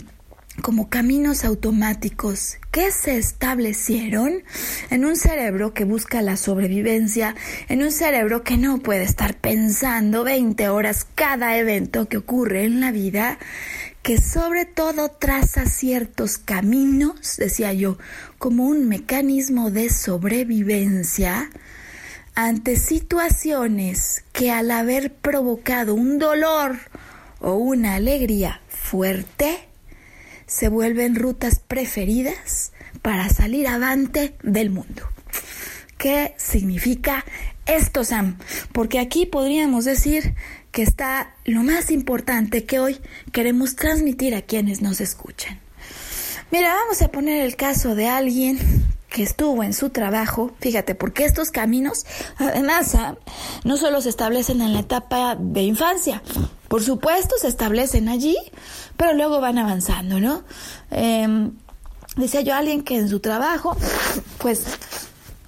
[0.63, 4.43] como caminos automáticos que se establecieron
[4.91, 7.35] en un cerebro que busca la sobrevivencia,
[7.69, 12.81] en un cerebro que no puede estar pensando 20 horas cada evento que ocurre en
[12.81, 13.39] la vida,
[14.03, 17.99] que sobre todo traza ciertos caminos, decía yo,
[18.39, 21.51] como un mecanismo de sobrevivencia
[22.35, 26.77] ante situaciones que al haber provocado un dolor
[27.41, 29.69] o una alegría fuerte,
[30.55, 32.71] se vuelven rutas preferidas
[33.03, 35.03] para salir avante del mundo.
[35.99, 37.25] ¿Qué significa
[37.67, 38.39] esto, Sam?
[38.71, 40.37] Porque aquí podríamos decir
[40.71, 43.01] que está lo más importante que hoy
[43.33, 45.59] queremos transmitir a quienes nos escuchan.
[46.53, 48.59] Mira, vamos a poner el caso de alguien
[49.15, 52.05] que estuvo en su trabajo, fíjate, porque estos caminos,
[52.37, 52.97] además,
[53.63, 56.21] no solo se establecen en la etapa de infancia,
[56.67, 58.37] por supuesto se establecen allí,
[58.97, 60.43] pero luego van avanzando, ¿no?
[60.91, 61.49] Eh,
[62.17, 63.77] decía yo alguien que en su trabajo,
[64.39, 64.65] pues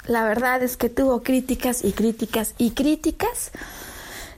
[0.06, 3.50] la verdad es que tuvo críticas y críticas y críticas.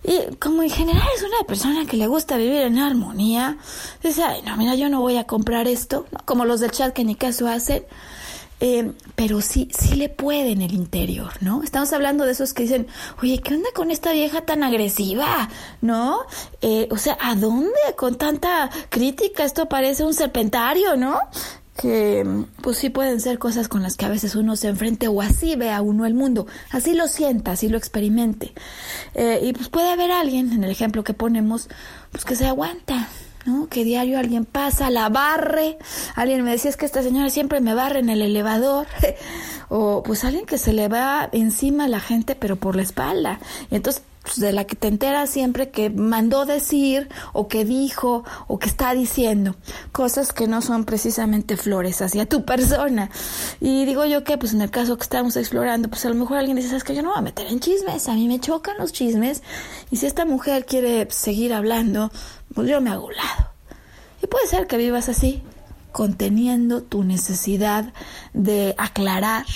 [0.05, 3.59] Y como en general es una persona que le gusta vivir en armonía,
[4.03, 7.05] dice, ay, no, mira, yo no voy a comprar esto, como los del chat que
[7.05, 7.85] ni caso hacen.
[8.61, 11.63] Eh, pero sí, sí le puede en el interior, ¿no?
[11.63, 12.89] Estamos hablando de esos que dicen,
[13.23, 15.49] oye, ¿qué onda con esta vieja tan agresiva?
[15.81, 16.21] ¿No?
[16.61, 19.45] Eh, o sea, ¿a dónde con tanta crítica?
[19.45, 21.19] Esto parece un serpentario, ¿no?
[21.81, 22.27] que
[22.61, 25.55] pues sí pueden ser cosas con las que a veces uno se enfrente o así
[25.55, 28.53] ve a uno el mundo, así lo sienta, así lo experimente.
[29.15, 31.69] Eh, y pues puede haber alguien, en el ejemplo que ponemos,
[32.11, 33.09] pues que se aguanta,
[33.49, 33.67] ¿no?
[33.69, 35.79] Que diario alguien pasa, la barre.
[36.15, 38.87] Alguien me decía, es que esta señora siempre me barre en el elevador.
[39.69, 43.41] o pues alguien que se le va encima a la gente, pero por la espalda.
[43.71, 48.25] Y entonces pues, de la que te enteras siempre que mandó decir o que dijo
[48.47, 49.57] o que está diciendo
[49.91, 53.11] cosas que no son precisamente flores hacia tu persona.
[53.59, 56.37] Y digo yo que pues en el caso que estamos explorando, pues a lo mejor
[56.37, 58.77] alguien dice, sabes que yo no voy a meter en chismes, a mí me chocan
[58.77, 59.43] los chismes
[59.91, 62.11] y si esta mujer quiere seguir hablando,
[62.55, 63.51] pues yo me hago lado.
[64.23, 65.43] Y puede ser que vivas así,
[65.93, 67.93] conteniendo tu necesidad
[68.33, 69.47] de aclarar,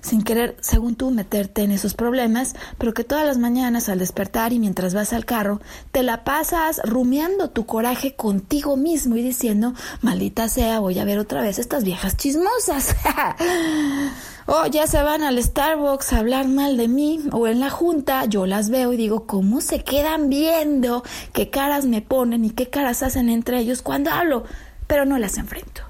[0.00, 4.52] sin querer, según tú, meterte en esos problemas, pero que todas las mañanas al despertar
[4.52, 5.60] y mientras vas al carro,
[5.92, 11.18] te la pasas rumiando tu coraje contigo mismo y diciendo, maldita sea, voy a ver
[11.18, 12.96] otra vez estas viejas chismosas.
[14.46, 18.24] o ya se van al Starbucks a hablar mal de mí, o en la junta
[18.26, 21.02] yo las veo y digo, ¿cómo se quedan viendo?
[21.32, 24.44] ¿Qué caras me ponen y qué caras hacen entre ellos cuando hablo?
[24.86, 25.82] Pero no las enfrento.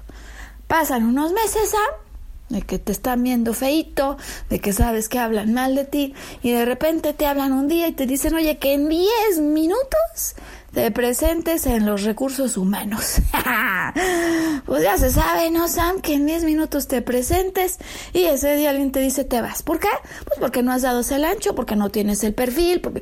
[0.67, 2.03] Pasan unos meses, ¿ah?
[2.49, 4.17] de que te están viendo feito,
[4.49, 7.87] de que sabes que hablan mal de ti y de repente te hablan un día
[7.87, 10.35] y te dicen, oye, que en 10 minutos
[10.73, 13.17] te presentes en los recursos humanos.
[14.65, 16.01] pues ya se sabe, ¿no, Sam?
[16.01, 17.77] Que en 10 minutos te presentes
[18.11, 19.61] y ese día alguien te dice, te vas.
[19.61, 19.89] ¿Por qué?
[20.25, 23.01] Pues porque no has dado el ancho, porque no tienes el perfil, porque...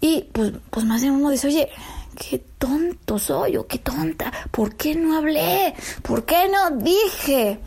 [0.00, 1.70] Y pues, pues más bien uno dice, oye,
[2.16, 5.74] qué tonto soy o qué tonta, ¿por qué no hablé?
[6.02, 7.60] ¿Por qué no dije?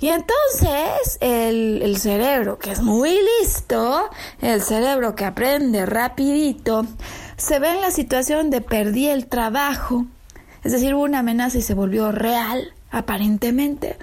[0.00, 6.84] Y entonces el, el, cerebro, que es muy listo, el cerebro que aprende rapidito,
[7.36, 10.06] se ve en la situación de perdí el trabajo,
[10.62, 13.96] es decir, hubo una amenaza y se volvió real, aparentemente,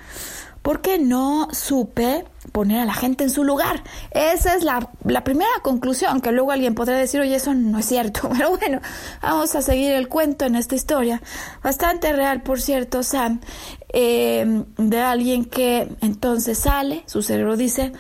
[0.62, 3.84] porque no supe poner a la gente en su lugar.
[4.12, 7.86] Esa es la, la, primera conclusión, que luego alguien podrá decir, oye, eso no es
[7.86, 8.30] cierto.
[8.38, 8.80] Pero bueno,
[9.22, 11.22] vamos a seguir el cuento en esta historia.
[11.64, 13.42] Bastante real, por cierto, Sam,
[13.90, 17.92] eh, de alguien que entonces sale, su cerebro dice,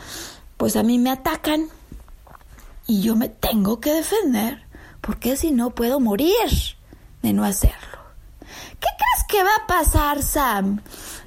[0.58, 1.67] pues a mí me atacan
[2.86, 4.63] y yo me tengo que defender,
[5.02, 6.50] porque si no puedo morir
[7.22, 8.00] de no hacerlo.
[8.80, 10.82] ¿Qué crees que va a pasar, Sam?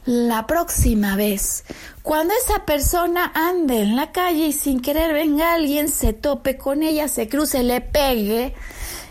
[0.06, 1.64] la próxima vez,
[2.02, 6.82] cuando esa persona ande en la calle y sin querer venga alguien, se tope con
[6.82, 8.54] ella, se cruce, le pegue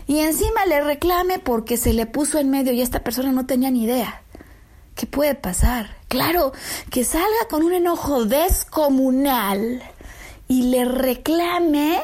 [0.06, 3.71] y encima le reclame porque se le puso en medio y esta persona no tenía
[3.71, 4.21] ni idea.
[4.96, 5.98] ¿Qué puede pasar?
[6.08, 6.54] Claro,
[6.92, 9.81] que salga con un enojo descomunal
[10.48, 12.00] y le reclame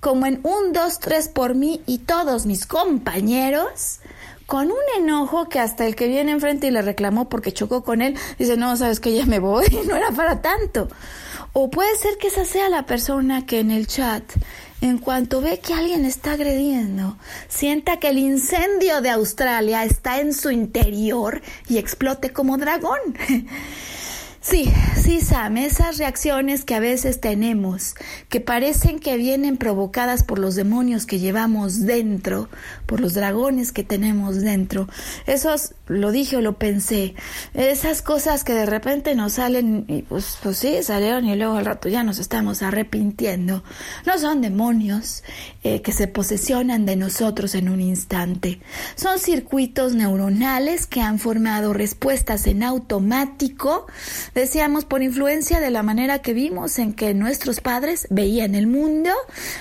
[0.00, 4.00] como en un, dos, tres por mí y todos mis compañeros,
[4.46, 8.00] con un enojo que hasta el que viene enfrente y le reclamó porque chocó con
[8.00, 10.88] él, dice, no, sabes que ya me voy, no era para tanto.
[11.52, 14.22] O puede ser que esa sea la persona que en el chat,
[14.80, 17.16] en cuanto ve que alguien está agrediendo,
[17.48, 23.00] sienta que el incendio de Australia está en su interior y explote como dragón.
[24.48, 27.94] Sí, sí, Sam, esas reacciones que a veces tenemos,
[28.30, 32.48] que parecen que vienen provocadas por los demonios que llevamos dentro,
[32.86, 34.88] por los dragones que tenemos dentro,
[35.26, 37.14] esos, lo dije o lo pensé,
[37.52, 41.66] esas cosas que de repente nos salen, y pues, pues sí, salieron y luego al
[41.66, 43.62] rato ya nos estamos arrepintiendo,
[44.06, 45.24] no son demonios
[45.62, 48.60] eh, que se posesionan de nosotros en un instante,
[48.94, 53.86] son circuitos neuronales que han formado respuestas en automático,
[54.38, 59.10] decíamos, por influencia de la manera que vimos en que nuestros padres veían el mundo,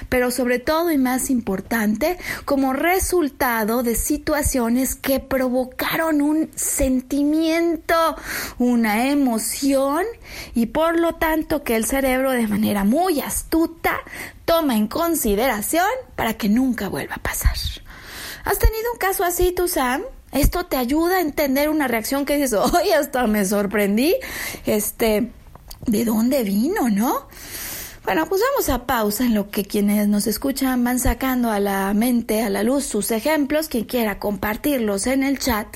[0.10, 8.16] pero sobre todo y más importante, como resultado de situaciones que provocaron un sentimiento,
[8.58, 10.06] una emoción
[10.54, 13.98] y por lo tanto que el cerebro de manera muy astuta
[14.46, 17.56] toma en consideración para que nunca vuelva a pasar.
[18.46, 20.04] ¿Has tenido un caso así, tú, Sam?
[20.38, 24.16] Esto te ayuda a entender una reacción que dices, hoy hasta me sorprendí,
[24.66, 25.32] este,
[25.86, 27.28] ¿de dónde vino, no?
[28.04, 31.94] Bueno, pues vamos a pausa en lo que quienes nos escuchan van sacando a la
[31.94, 35.68] mente, a la luz sus ejemplos, quien quiera compartirlos en el chat,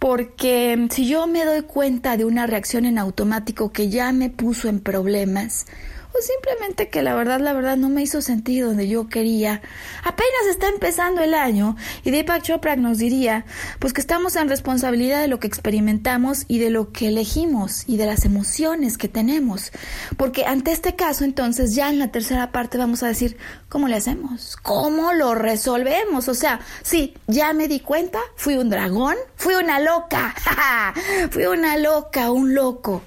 [0.00, 4.68] porque si yo me doy cuenta de una reacción en automático que ya me puso
[4.68, 5.66] en problemas,
[6.14, 9.62] o simplemente que la verdad, la verdad no me hizo sentido donde yo quería.
[10.04, 13.44] Apenas está empezando el año y Deepak Chopra nos diría,
[13.78, 17.96] pues que estamos en responsabilidad de lo que experimentamos y de lo que elegimos y
[17.96, 19.72] de las emociones que tenemos.
[20.16, 23.36] Porque ante este caso, entonces ya en la tercera parte vamos a decir,
[23.68, 24.56] ¿cómo le hacemos?
[24.56, 26.28] ¿Cómo lo resolvemos?
[26.28, 30.34] O sea, sí, ya me di cuenta, fui un dragón, fui una loca,
[31.30, 33.02] fui una loca, un loco.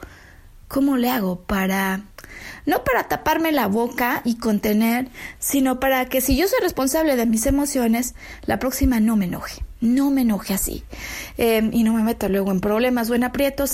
[0.67, 2.01] ¿Cómo le hago para
[2.65, 5.07] no para taparme la boca y contener,
[5.39, 9.63] sino para que si yo soy responsable de mis emociones, la próxima no me enoje,
[9.81, 10.83] no me enoje así
[11.37, 13.73] em, y no me meta luego en problemas o en aprietos.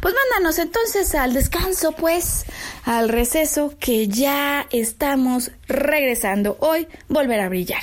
[0.00, 2.44] Pues mándanos entonces al descanso, pues,
[2.84, 6.56] al receso que ya estamos regresando.
[6.60, 7.82] Hoy volver a brillar.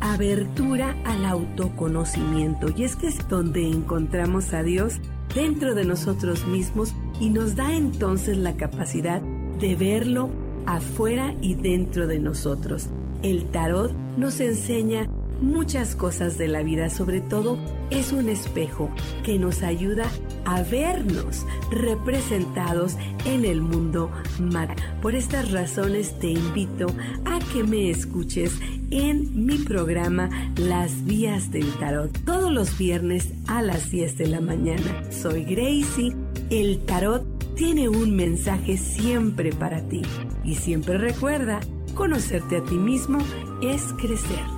[0.00, 2.68] abertura al autoconocimiento.
[2.76, 4.94] Y es que es donde encontramos a Dios
[5.34, 10.30] dentro de nosotros mismos y nos da entonces la capacidad de verlo
[10.66, 12.88] afuera y dentro de nosotros.
[13.22, 15.08] El tarot nos enseña
[15.40, 17.58] muchas cosas de la vida, sobre todo
[17.90, 18.90] es un espejo
[19.24, 20.04] que nos ayuda
[20.44, 24.74] a vernos representados en el mundo mar.
[25.00, 26.88] Por estas razones te invito
[27.24, 28.52] a que me escuches
[28.90, 34.40] en mi programa Las Vías del Tarot todos los viernes a las 10 de la
[34.40, 35.02] mañana.
[35.10, 36.14] Soy Gracie.
[36.50, 40.02] El tarot tiene un mensaje siempre para ti
[40.44, 41.60] y siempre recuerda,
[41.94, 43.18] conocerte a ti mismo
[43.62, 44.57] es crecer.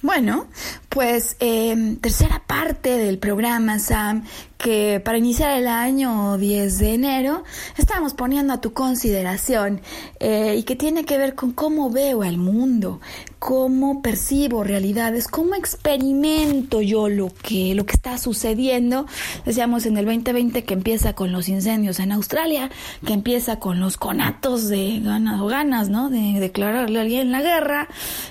[0.00, 0.46] Bueno,
[0.90, 4.24] pues eh, tercera parte del programa, Sam,
[4.56, 7.42] que para iniciar el año 10 de enero
[7.76, 9.80] estamos poniendo a tu consideración
[10.20, 13.00] eh, y que tiene que ver con cómo veo al mundo,
[13.38, 19.06] cómo percibo realidades, cómo experimento yo lo que, lo que está sucediendo.
[19.44, 22.70] Decíamos en el 2020 que empieza con los incendios en Australia,
[23.06, 26.10] que empieza con los conatos de ganas o ganas, ¿no?
[26.10, 27.88] De declararle a alguien la guerra.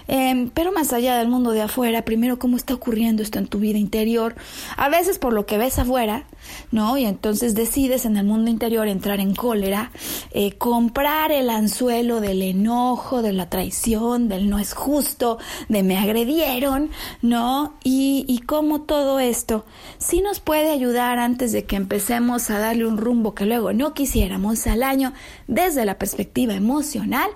[0.08, 3.60] Em, pero más allá del mundo de afuera, primero cómo está ocurriendo esto en tu
[3.60, 4.36] vida interior.
[4.76, 6.26] A veces por lo que ves afuera,
[6.72, 6.98] ¿no?
[6.98, 9.92] Y entonces decides en el mundo interior entrar en cólera,
[10.32, 15.38] eh, comprar el anzuelo del enojo, de la traición, del no es justo,
[15.70, 16.90] de me agredieron,
[17.22, 17.76] ¿no?
[17.84, 19.66] Y, y cómo todo esto
[19.98, 23.94] sí nos puede ayudar antes de que empecemos a darle un rumbo que luego no
[23.94, 25.14] quisiéramos al año
[25.48, 27.30] desde la perspectiva emocional,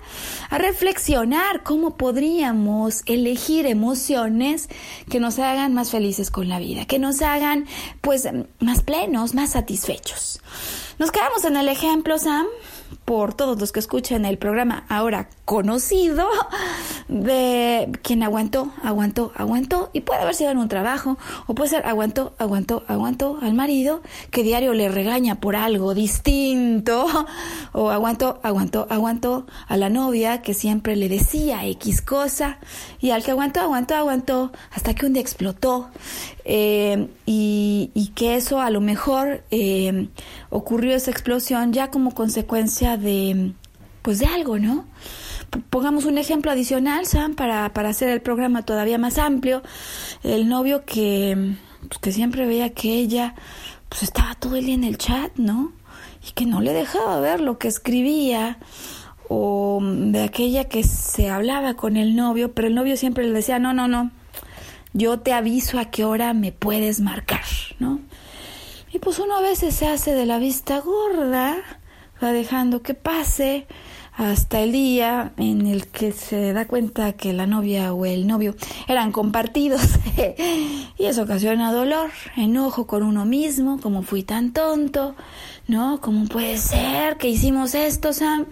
[0.50, 4.68] a reflexionar cómo podríamos elegir emociones
[5.08, 7.66] que nos hagan más felices con la vida, que nos hagan
[8.00, 8.28] pues
[8.60, 10.40] más plenos, más satisfechos.
[10.98, 12.46] Nos quedamos en el ejemplo, Sam,
[13.04, 16.28] por todos los que escuchan el programa ahora conocido
[17.08, 21.86] de quien aguantó, aguantó, aguantó y puede haber sido en un trabajo o puede ser
[21.86, 27.06] aguantó, aguantó, aguantó al marido que diario le regaña por algo distinto
[27.72, 32.58] o aguantó, aguantó, aguantó a la novia que siempre le decía X cosa
[33.00, 35.90] y al que aguantó, aguantó, aguantó hasta que un día explotó
[36.44, 40.08] eh, y, que eso a lo mejor eh,
[40.50, 43.52] ocurrió esa explosión ya como consecuencia de
[44.02, 44.84] pues de algo, ¿no?
[45.70, 49.62] Pongamos un ejemplo adicional, Sam, para, para hacer el programa todavía más amplio.
[50.24, 51.54] El novio que,
[51.88, 53.34] pues, que siempre veía que ella
[53.88, 55.72] pues estaba todo el día en el chat, ¿no?
[56.26, 58.58] Y que no le dejaba ver lo que escribía.
[59.28, 63.58] O de aquella que se hablaba con el novio, pero el novio siempre le decía,
[63.58, 64.10] no, no, no,
[64.92, 67.44] yo te aviso a qué hora me puedes marcar,
[67.78, 68.00] ¿no?
[68.92, 71.56] Y pues uno a veces se hace de la vista gorda,
[72.22, 73.66] va dejando que pase
[74.14, 78.54] hasta el día en el que se da cuenta que la novia o el novio
[78.86, 79.80] eran compartidos
[80.98, 85.14] y eso ocasiona dolor, enojo con uno mismo, como fui tan tonto,
[85.66, 86.00] ¿no?
[86.02, 88.46] ¿Cómo puede ser que hicimos esto, Sam?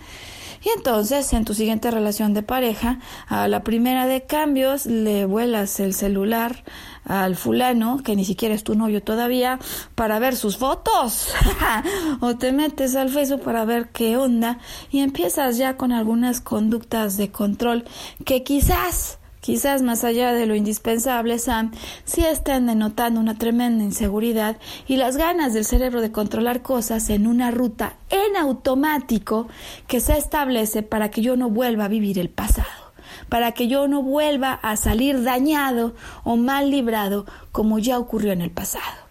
[0.63, 2.99] Y entonces, en tu siguiente relación de pareja,
[3.29, 6.65] a la primera de cambios le vuelas el celular
[7.05, 9.59] al fulano, que ni siquiera es tu novio todavía,
[9.95, 11.29] para ver sus fotos.
[12.21, 14.59] o te metes al Facebook para ver qué onda
[14.91, 17.85] y empiezas ya con algunas conductas de control
[18.25, 21.73] que quizás Quizás más allá de lo indispensable, Sam,
[22.05, 27.27] sí están denotando una tremenda inseguridad y las ganas del cerebro de controlar cosas en
[27.27, 29.49] una ruta en automático
[29.87, 32.69] que se establece para que yo no vuelva a vivir el pasado.
[33.29, 38.41] para que yo no vuelva a salir dañado o mal librado como ya ocurrió en
[38.41, 39.11] el pasado.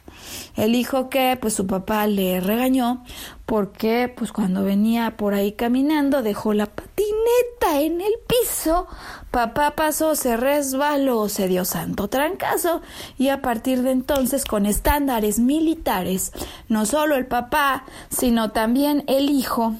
[0.55, 3.03] Él dijo que pues su papá le regañó
[3.45, 8.87] porque pues cuando venía por ahí caminando dejó la patineta en el piso.
[9.31, 12.81] Papá pasó, se resbaló, se dio santo trancazo
[13.17, 16.31] y a partir de entonces con estándares militares,
[16.67, 19.75] no solo el papá, sino también el hijo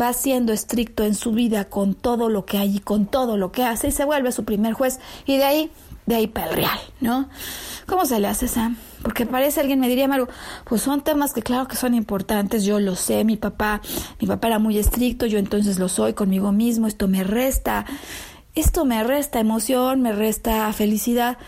[0.00, 3.50] va siendo estricto en su vida con todo lo que hay y con todo lo
[3.50, 5.70] que hace y se vuelve su primer juez y de ahí,
[6.04, 7.30] de ahí para el real, ¿no?
[7.86, 8.76] ¿Cómo se le hace, Sam?
[9.02, 10.28] Porque parece alguien me diría, Maru,
[10.64, 13.80] pues son temas que claro que son importantes, yo lo sé, mi papá,
[14.20, 17.84] mi papá era muy estricto, yo entonces lo soy conmigo mismo, esto me resta,
[18.54, 21.38] esto me resta emoción, me resta felicidad,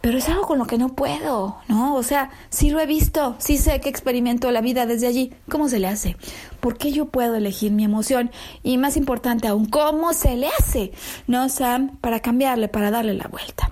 [0.00, 1.94] pero es algo con lo que no puedo, ¿no?
[1.94, 5.32] O sea, sí lo he visto, sí sé que experimento la vida desde allí.
[5.50, 6.16] ¿Cómo se le hace?
[6.60, 8.30] ¿Por qué yo puedo elegir mi emoción?
[8.62, 10.92] Y más importante aún, ¿cómo se le hace?
[11.26, 11.98] ¿No, Sam?
[12.00, 13.70] Para cambiarle, para darle la vuelta.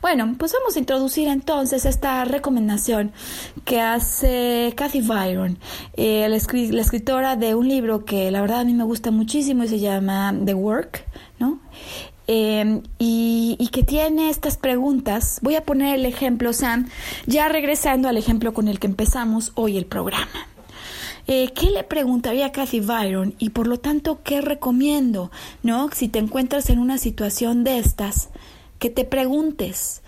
[0.00, 3.12] Bueno, pues vamos a introducir entonces esta recomendación
[3.64, 5.58] que hace Kathy Byron,
[5.94, 9.68] eh, la, escritora de un libro que la verdad a mí me gusta muchísimo y
[9.68, 11.06] se llama The Work,
[11.38, 11.58] ¿no?
[12.26, 15.40] Em, y, que tiene estas preguntas.
[15.42, 16.88] Voy a poner el ejemplo, Sam,
[17.26, 20.48] ya regresando al ejemplo con el que empezamos hoy el programa.
[21.26, 23.34] Eh, ¿Qué le preguntaría a Kathy Byron?
[23.38, 25.32] Y por lo tanto, ¿qué recomiendo?
[25.62, 25.90] ¿No?
[25.92, 28.28] Si te encuentras en una situación de estas,
[28.78, 30.02] que te preguntes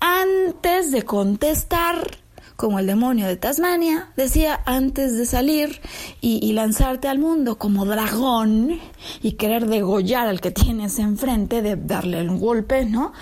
[0.00, 2.18] antes de contestar,
[2.62, 5.80] como el demonio de Tasmania, decía antes de salir
[6.20, 8.78] y, lanzarte al mundo como dragón
[9.20, 13.14] y querer degollar al que tienes enfrente, de darle un golpe, ¿no?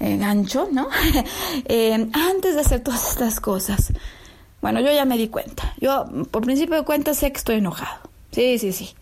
[0.00, 0.88] Eh, gancho, ¿no?
[1.66, 3.92] Eh, antes de hacer todas estas cosas.
[4.60, 5.74] Bueno, yo ya me di cuenta.
[5.78, 8.00] Yo, por principio de cuenta, sé que estoy enojado.
[8.32, 8.94] Sí, sí, sí.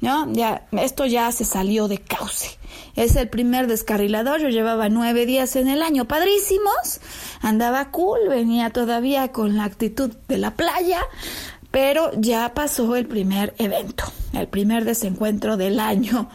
[0.00, 0.30] ¿No?
[0.32, 2.58] Ya, esto ya se salió de cauce.
[2.96, 4.40] Es el primer descarrilador.
[4.40, 7.00] Yo llevaba nueve días en el año, padrísimos.
[7.40, 11.00] Andaba cool, venía todavía con la actitud de la playa,
[11.70, 16.28] pero ya pasó el primer evento, el primer desencuentro del año.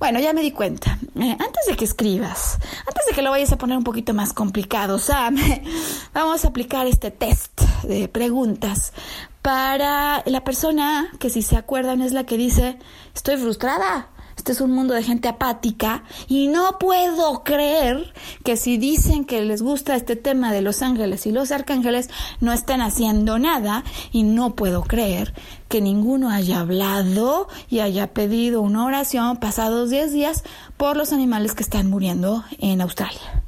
[0.00, 0.98] Bueno, ya me di cuenta.
[1.14, 4.32] Eh, antes de que escribas, antes de que lo vayas a poner un poquito más
[4.32, 5.36] complicado, Sam,
[6.14, 8.94] vamos a aplicar este test de preguntas
[9.42, 12.78] para la persona que si se acuerdan es la que dice,
[13.14, 18.78] estoy frustrada, este es un mundo de gente apática y no puedo creer que si
[18.78, 22.08] dicen que les gusta este tema de los ángeles y los arcángeles
[22.40, 25.34] no estén haciendo nada y no puedo creer
[25.68, 30.42] que ninguno haya hablado y haya pedido una oración pasados 10 días
[30.78, 33.42] por los animales que están muriendo en Australia.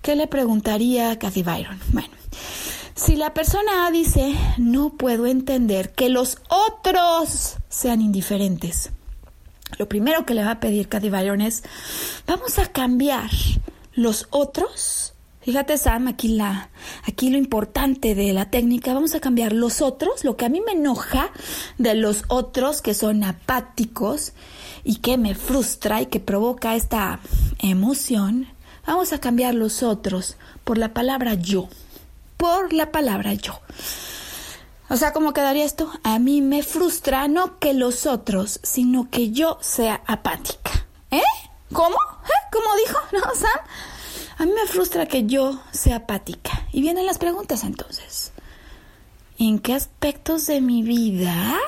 [0.00, 1.78] ¿Qué le preguntaría a Cathy Byron?
[1.92, 2.19] Bueno,
[3.00, 8.90] si la persona A dice, no puedo entender que los otros sean indiferentes,
[9.78, 11.62] lo primero que le va a pedir Cathy Byron es,
[12.26, 13.30] vamos a cambiar
[13.94, 15.14] los otros.
[15.40, 16.68] Fíjate, Sam, aquí, la,
[17.06, 20.60] aquí lo importante de la técnica, vamos a cambiar los otros, lo que a mí
[20.60, 21.30] me enoja
[21.78, 24.34] de los otros que son apáticos
[24.84, 27.20] y que me frustra y que provoca esta
[27.60, 28.48] emoción,
[28.86, 31.70] vamos a cambiar los otros por la palabra yo,
[32.40, 33.60] por la palabra yo.
[34.88, 35.92] O sea, ¿cómo quedaría esto?
[36.02, 40.86] A mí me frustra no que los otros, sino que yo sea apática.
[41.10, 41.20] ¿Eh?
[41.70, 41.96] ¿Cómo?
[41.96, 42.48] ¿Eh?
[42.50, 42.98] ¿Cómo dijo?
[43.12, 43.60] ¿No, Sam?
[44.38, 46.66] A mí me frustra que yo sea apática.
[46.72, 48.32] Y vienen las preguntas entonces.
[49.38, 51.58] ¿En qué aspectos de mi vida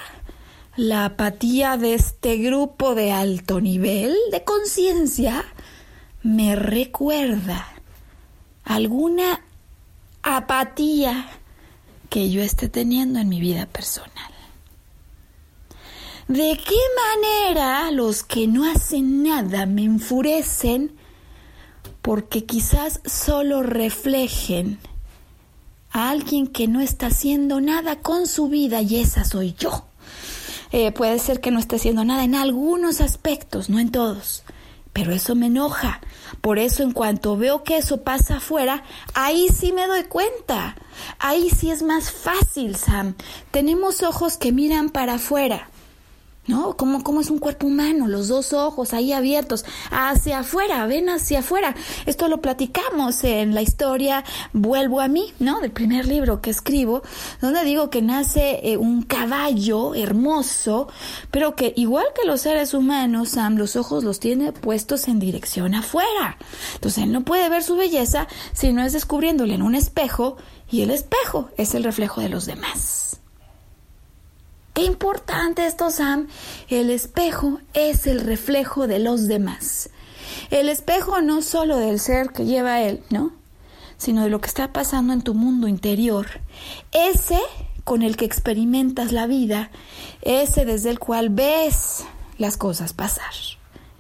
[0.77, 5.45] la apatía de este grupo de alto nivel de conciencia
[6.23, 7.69] me recuerda
[8.65, 9.43] alguna
[10.23, 11.29] apatía
[12.09, 14.33] que yo esté teniendo en mi vida personal.
[16.29, 16.77] ¿De qué
[17.13, 20.97] manera los que no hacen nada me enfurecen
[22.01, 24.79] porque quizás solo reflejen
[25.91, 29.85] a alguien que no está haciendo nada con su vida y esa soy yo?
[30.71, 34.42] Eh, puede ser que no esté haciendo nada en algunos aspectos, no en todos,
[34.93, 36.01] pero eso me enoja
[36.43, 38.83] por eso en cuanto veo que eso pasa afuera,
[39.15, 40.75] ahí sí me doy cuenta.
[41.21, 43.15] Ahí sí es más fácil, Sam.
[43.53, 45.71] Tenemos ojos que miran para afuera.
[46.47, 46.77] ¿No?
[46.77, 48.09] ¿Cómo, ¿Cómo es un cuerpo humano?
[48.09, 51.75] Los dos ojos ahí abiertos, hacia afuera, ven hacia afuera.
[52.07, 55.61] Esto lo platicamos en la historia Vuelvo a mí, ¿no?
[55.61, 57.03] Del primer libro que escribo,
[57.41, 60.89] donde digo que nace eh, un caballo hermoso,
[61.31, 65.75] pero que igual que los seres humanos, Sam, los ojos los tiene puestos en dirección
[65.75, 66.37] afuera.
[66.75, 70.37] Entonces él no puede ver su belleza si no es descubriéndole en un espejo
[70.71, 73.22] y el espejo es el reflejo de los demás.
[74.73, 76.29] Qué importante esto, Sam.
[76.69, 79.91] El espejo es el reflejo de los demás.
[80.51, 83.33] el espejo no solo del ser que lleva él, ¿no?
[83.99, 86.27] Sino de lo que está pasando en tu mundo interior.
[86.91, 87.41] Ese
[87.85, 89.71] con el que experimentas la vida,
[90.23, 92.05] ese desde el cual ves
[92.39, 93.33] las cosas pasar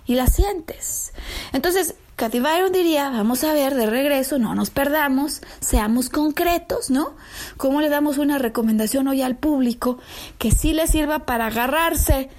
[0.06, 1.12] y las sientes.
[1.52, 7.16] Entonces, Cathy Byron diría, vamos a ver de regreso, no nos perdamos, seamos concretos, ¿no?
[7.56, 9.98] ¿Cómo le damos una recomendación hoy al público
[10.38, 12.30] que sí le sirva para agarrarse,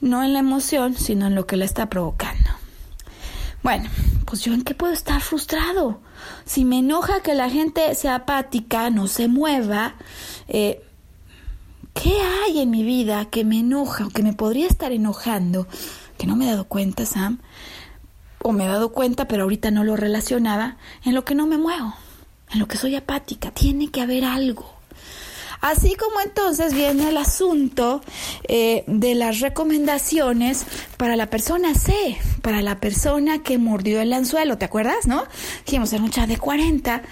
[0.00, 2.50] no en la emoción, sino en lo que le está provocando?
[3.64, 3.90] Bueno,
[4.26, 5.98] pues yo en qué puedo estar frustrado.
[6.44, 9.96] Si me enoja que la gente sea apática, no se mueva,
[10.46, 10.84] eh,
[11.94, 12.14] ¿qué
[12.44, 15.66] hay en mi vida que me enoja o que me podría estar enojando?
[16.16, 17.40] Que no me he dado cuenta, Sam
[18.42, 21.58] o me he dado cuenta, pero ahorita no lo relacionaba, en lo que no me
[21.58, 21.94] muevo,
[22.52, 23.50] en lo que soy apática.
[23.50, 24.82] Tiene que haber algo.
[25.62, 28.02] Así como entonces viene el asunto
[28.48, 30.66] eh, de las recomendaciones
[30.96, 35.22] para la persona C, para la persona que mordió el anzuelo, ¿te acuerdas, no?
[35.64, 37.02] Dijimos en un chat de 40,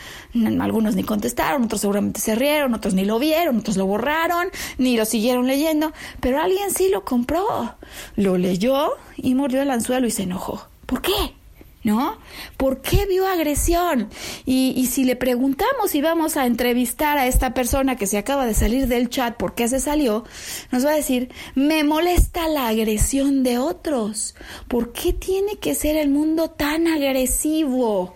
[0.59, 4.97] algunos ni contestaron, otros seguramente se rieron, otros ni lo vieron, otros lo borraron, ni
[4.97, 7.77] lo siguieron leyendo, pero alguien sí lo compró,
[8.17, 10.70] lo leyó y mordió el anzuelo y se enojó.
[10.91, 11.37] ¿Por qué?
[11.85, 12.19] ¿No?
[12.57, 14.11] ¿Por qué vio agresión?
[14.45, 18.55] Y, si le preguntamos y vamos a entrevistar a esta persona que se acaba de
[18.55, 20.25] salir del chat, ¿por qué se salió?
[20.73, 24.35] Nos va a decir, me molesta la agresión de otros.
[24.67, 28.15] ¿Por qué tiene que ser el mundo tan agresivo?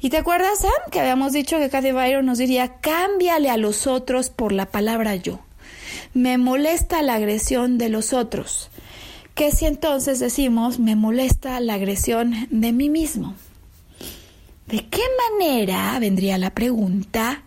[0.00, 3.88] ¿Y te acuerdas, Sam, que habíamos dicho que Cathy Byron nos diría, cámbiale a los
[3.88, 5.40] otros por la palabra yo?
[6.14, 8.70] Me molesta la agresión de los otros
[9.34, 13.34] que si entonces decimos me molesta la agresión de mí mismo.
[14.66, 17.42] ¿De qué manera, vendría la pregunta,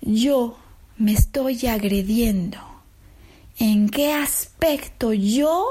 [0.00, 0.56] yo
[0.96, 2.58] me estoy agrediendo?
[3.58, 5.64] ¿En qué aspecto yo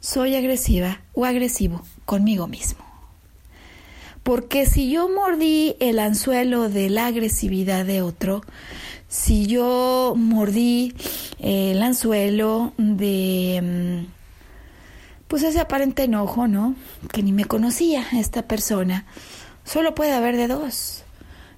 [0.00, 2.84] soy agresiva o agresivo conmigo mismo?
[4.22, 8.42] Porque si yo mordí el anzuelo de la agresividad de otro,
[9.08, 10.94] si yo mordí
[11.38, 14.17] el anzuelo de mm,
[15.28, 16.74] pues ese aparente enojo, ¿no?
[17.12, 19.04] Que ni me conocía esta persona.
[19.64, 21.04] Solo puede haber de dos.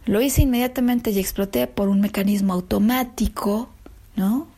[0.04, 3.70] Lo hice inmediatamente y exploté por un mecanismo automático,
[4.16, 4.48] ¿no?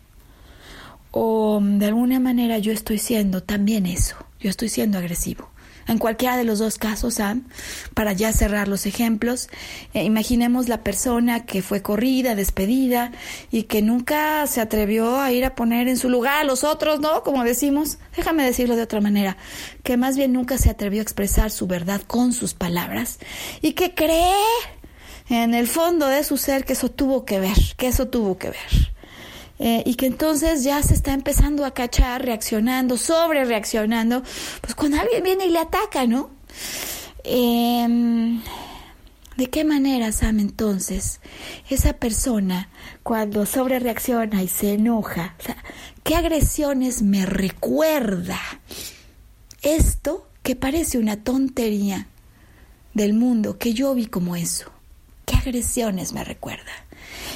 [1.11, 5.52] O de alguna manera yo estoy siendo también eso, yo estoy siendo agresivo.
[5.89, 7.45] En cualquiera de los dos casos, Sam,
[7.95, 9.49] para ya cerrar los ejemplos,
[9.95, 13.13] eh, imaginemos la persona que fue corrida, despedida
[13.51, 17.01] y que nunca se atrevió a ir a poner en su lugar a los otros,
[17.01, 17.23] ¿no?
[17.23, 19.37] Como decimos, déjame decirlo de otra manera,
[19.83, 23.19] que más bien nunca se atrevió a expresar su verdad con sus palabras
[23.61, 24.33] y que cree
[25.29, 28.51] en el fondo de su ser que eso tuvo que ver, que eso tuvo que
[28.51, 28.93] ver.
[29.65, 34.25] Eh, y que entonces ya se está empezando a cachar, reaccionando, sobre reaccionando,
[34.61, 36.31] pues cuando alguien viene y le ataca, ¿no?
[37.23, 38.43] Em,
[39.37, 41.21] ¿De qué manera, Sam, entonces,
[41.71, 42.71] esa persona
[43.05, 45.37] cuando sobre reacciona y se enoja,
[46.03, 48.41] qué agresiones me recuerda?
[49.63, 52.09] Esto que parece una tontería
[52.95, 54.73] del mundo, que yo vi como eso,
[55.25, 56.73] ¿qué agresiones me recuerda?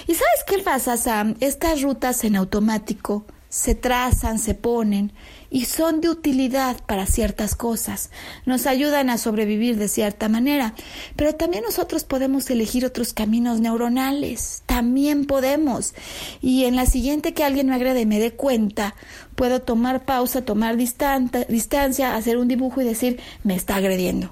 [0.06, 1.34] ¿Y sabes qué pasa, Sam?
[1.40, 5.12] Estas rutas en automático se trazan, se ponen
[5.50, 8.10] y son de utilidad para ciertas cosas.
[8.44, 10.74] Nos ayudan a sobrevivir de cierta manera,
[11.16, 14.62] pero también nosotros podemos elegir otros caminos neuronales.
[14.66, 15.94] También podemos.
[16.40, 18.94] Y en la siguiente que alguien me agrede y me dé cuenta,
[19.34, 24.30] puedo tomar pausa, tomar distancia, hacer un dibujo y decir, me está agrediendo.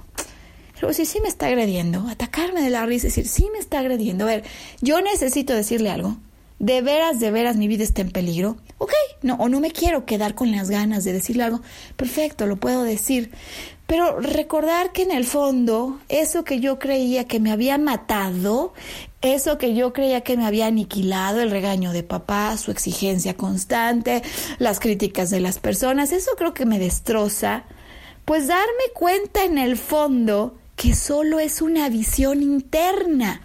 [0.81, 4.25] Pero si sí me está agrediendo, atacarme de la risa decir, sí me está agrediendo.
[4.25, 4.45] A ver,
[4.81, 6.17] yo necesito decirle algo.
[6.59, 8.57] De veras, de veras, mi vida está en peligro.
[8.79, 11.61] Ok, no, o no me quiero quedar con las ganas de decirle algo.
[11.97, 13.33] Perfecto, lo puedo decir.
[13.87, 18.73] Pero recordar que en el fondo, eso que yo creía que me había matado,
[19.21, 24.23] eso que yo creía que me había aniquilado, el regaño de papá, su exigencia constante,
[24.59, 27.65] las críticas de las personas, eso creo que me destroza.
[28.25, 33.43] Pues darme cuenta en el fondo que solo es una visión interna,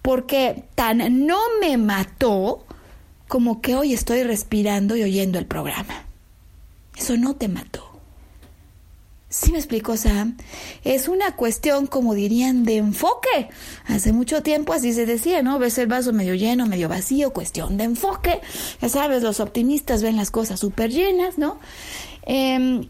[0.00, 2.64] porque tan no me mató
[3.28, 6.04] como que hoy estoy respirando y oyendo el programa.
[6.96, 7.92] Eso no te mató.
[9.32, 10.36] ¿Sí me explico, Sam?
[10.84, 13.48] Es una cuestión, como dirían, de enfoque.
[13.86, 15.58] Hace mucho tiempo así se decía, ¿no?
[15.58, 18.42] Ves el vaso medio lleno, medio vacío, cuestión de enfoque.
[18.82, 21.58] Ya sabes, los optimistas ven las cosas súper llenas, ¿no?
[22.26, 22.86] Eh,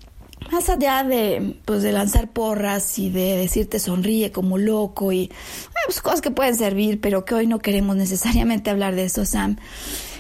[0.53, 5.33] más allá de, pues, de lanzar porras y de decirte sonríe como loco y
[5.87, 9.57] pues, cosas que pueden servir, pero que hoy no queremos necesariamente hablar de eso, Sam.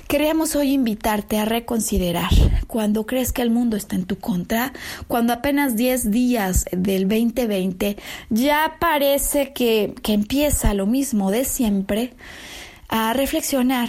[0.08, 2.30] Queríamos hoy invitarte a reconsiderar
[2.66, 4.72] cuando crees que el mundo está en tu contra,
[5.06, 7.96] cuando apenas 10 días del 2020
[8.28, 12.12] ya parece que, que empieza lo mismo de siempre,
[12.88, 13.88] a reflexionar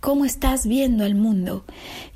[0.00, 1.64] cómo estás viendo el mundo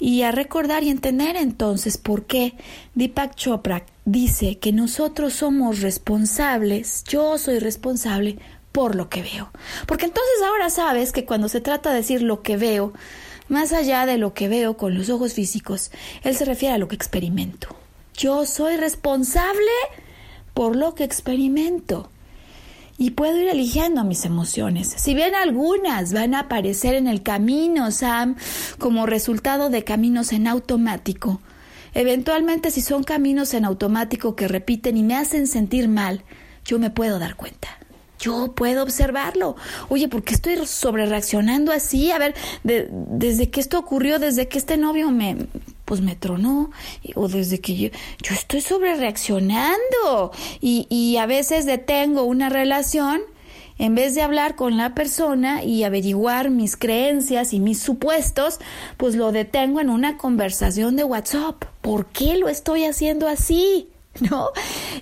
[0.00, 2.54] y a recordar y entender entonces por qué
[2.94, 8.38] Deepak Chopra dice que nosotros somos responsables, yo soy responsable
[8.72, 9.50] por lo que veo.
[9.86, 12.92] Porque entonces ahora sabes que cuando se trata de decir lo que veo,
[13.48, 15.90] más allá de lo que veo con los ojos físicos,
[16.22, 17.68] él se refiere a lo que experimento.
[18.16, 19.70] Yo soy responsable
[20.54, 22.10] por lo que experimento
[22.96, 24.94] y puedo ir eligiendo mis emociones.
[24.96, 28.36] Si bien algunas van a aparecer en el camino, Sam,
[28.78, 31.40] como resultado de caminos en automático,
[31.92, 36.22] eventualmente si son caminos en automático que repiten y me hacen sentir mal,
[36.64, 37.68] yo me puedo dar cuenta.
[38.20, 39.56] Yo puedo observarlo.
[39.88, 42.10] Oye, ¿por qué estoy sobre reaccionando así?
[42.10, 45.36] A ver, desde que esto ocurrió, desde que este novio me,
[45.84, 46.70] pues me tronó,
[47.14, 47.88] o desde que yo,
[48.22, 53.22] yo estoy sobre reaccionando y, y a veces detengo una relación
[53.78, 58.60] en vez de hablar con la persona y averiguar mis creencias y mis supuestos,
[58.96, 61.64] pues lo detengo en una conversación de WhatsApp.
[61.80, 63.88] ¿Por qué lo estoy haciendo así?
[64.30, 64.50] ¿No?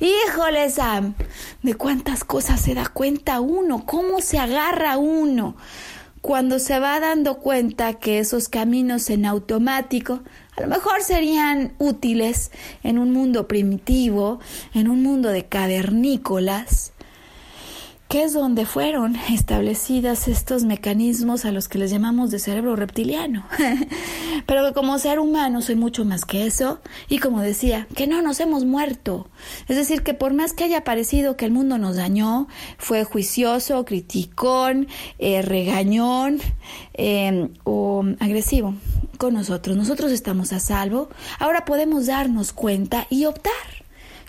[0.00, 1.14] Híjole, Sam,
[1.62, 5.54] de cuántas cosas se da cuenta uno, cómo se agarra uno
[6.22, 10.20] cuando se va dando cuenta que esos caminos en automático
[10.56, 12.50] a lo mejor serían útiles
[12.82, 14.38] en un mundo primitivo,
[14.74, 16.92] en un mundo de cavernícolas,
[18.12, 23.46] que es donde fueron establecidas estos mecanismos a los que les llamamos de cerebro reptiliano.
[24.46, 28.20] Pero que como ser humano soy mucho más que eso y como decía, que no
[28.20, 29.30] nos hemos muerto.
[29.66, 33.86] Es decir, que por más que haya parecido que el mundo nos dañó, fue juicioso,
[33.86, 34.88] criticón,
[35.18, 36.38] eh, regañón
[36.92, 38.74] eh, o agresivo
[39.22, 39.76] con nosotros.
[39.76, 41.08] Nosotros estamos a salvo.
[41.38, 43.52] Ahora podemos darnos cuenta y optar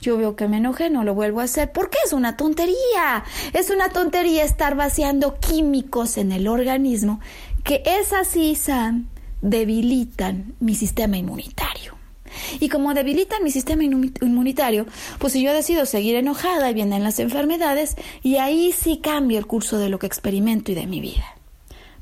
[0.01, 3.23] yo veo que me enojé, no lo vuelvo a hacer, porque es una tontería.
[3.53, 7.21] Es una tontería estar vaciando químicos en el organismo
[7.63, 9.07] que esas sí, Sam,
[9.41, 11.95] debilitan mi sistema inmunitario.
[12.59, 14.87] Y como debilitan mi sistema inmunitario,
[15.19, 19.79] pues si yo decido seguir enojada vienen las enfermedades, y ahí sí cambio el curso
[19.79, 21.37] de lo que experimento y de mi vida.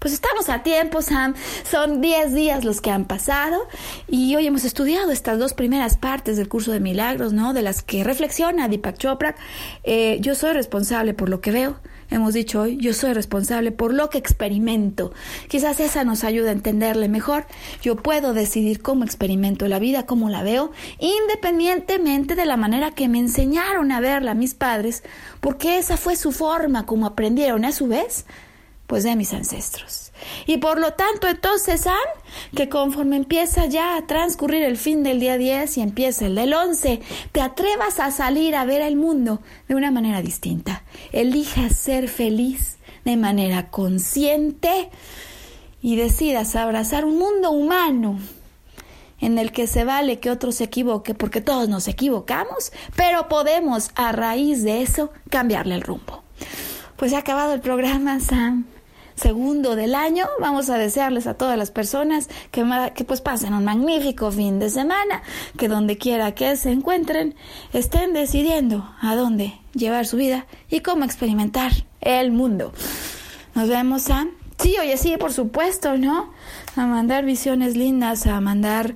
[0.02, 1.36] Pues estamos a tiempo, Sam.
[1.64, 3.68] Son 10 días los que han pasado
[4.08, 7.54] y hoy hemos estudiado estas dos primeras partes del curso de milagros, ¿no?
[7.54, 9.36] De las que reflexiona Deepak Chopra.
[9.84, 11.80] Eh, yo soy responsable por lo que veo.
[12.10, 15.14] Hemos dicho hoy, yo soy responsable por lo que experimento.
[15.48, 17.46] Quizás esa nos ayude a entenderle mejor.
[17.84, 23.08] Yo puedo decidir cómo experimento la vida, cómo la veo, independientemente de la manera que
[23.08, 25.04] me enseñaron a verla mis padres,
[25.42, 28.26] porque esa fue su forma como aprendieron a su vez
[28.92, 30.12] pues de mis ancestros.
[30.48, 31.96] Y por lo tanto, entonces, San,
[32.54, 36.54] que conforme empieza ya a transcurrir el fin del día 10 y empieza el del
[36.54, 37.00] 11,
[37.32, 39.40] te atrevas a salir a ver el mundo
[39.70, 40.84] de una manera distinta.
[41.14, 44.90] Elijas ser feliz de manera consciente
[45.82, 48.20] y decidas abrazar un mundo humano
[49.22, 53.92] en el que se vale que otro se equivoque, porque todos nos equivocamos, pero podemos
[53.96, 56.24] a raíz de eso cambiarle el rumbo.
[56.98, 58.66] Pues ha acabado el programa, Sam
[59.16, 60.26] segundo del año.
[60.40, 62.64] Vamos a desearles a todas las personas que,
[63.06, 65.24] pues pasen un magnífico fin de semana,
[65.58, 67.36] que donde quiera que se encuentren,
[67.74, 72.74] estén decidiendo a dónde llevar su vida y cómo experimentar el mundo.
[73.56, 74.28] Nos vemos a...
[74.58, 76.32] Sí, oye, sí, por supuesto, ¿no?
[76.76, 78.94] A mandar visiones lindas, a mandar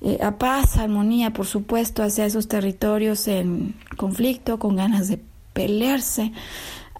[0.00, 5.20] eh, a paz, armonía, por supuesto, hacia esos territorios en conflicto, con ganas de
[5.52, 6.32] pelearse,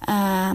[0.07, 0.55] a,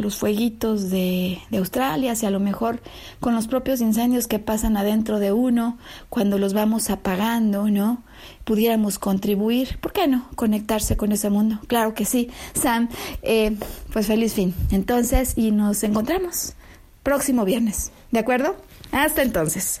[0.00, 2.80] los fueguitos de, de, Australia, si a lo mejor
[3.20, 5.78] con los propios incendios que pasan adentro de uno,
[6.08, 8.02] cuando los vamos apagando, ¿no?
[8.44, 10.28] Pudiéramos contribuir, ¿por qué no?
[10.36, 11.58] Conectarse con ese mundo.
[11.66, 12.30] Claro que sí.
[12.54, 12.88] Sam,
[13.22, 13.56] eh,
[13.92, 14.54] pues feliz fin.
[14.70, 16.54] Entonces, y nos encontramos
[17.02, 18.56] próximo viernes, ¿de acuerdo?
[18.92, 19.80] Hasta entonces.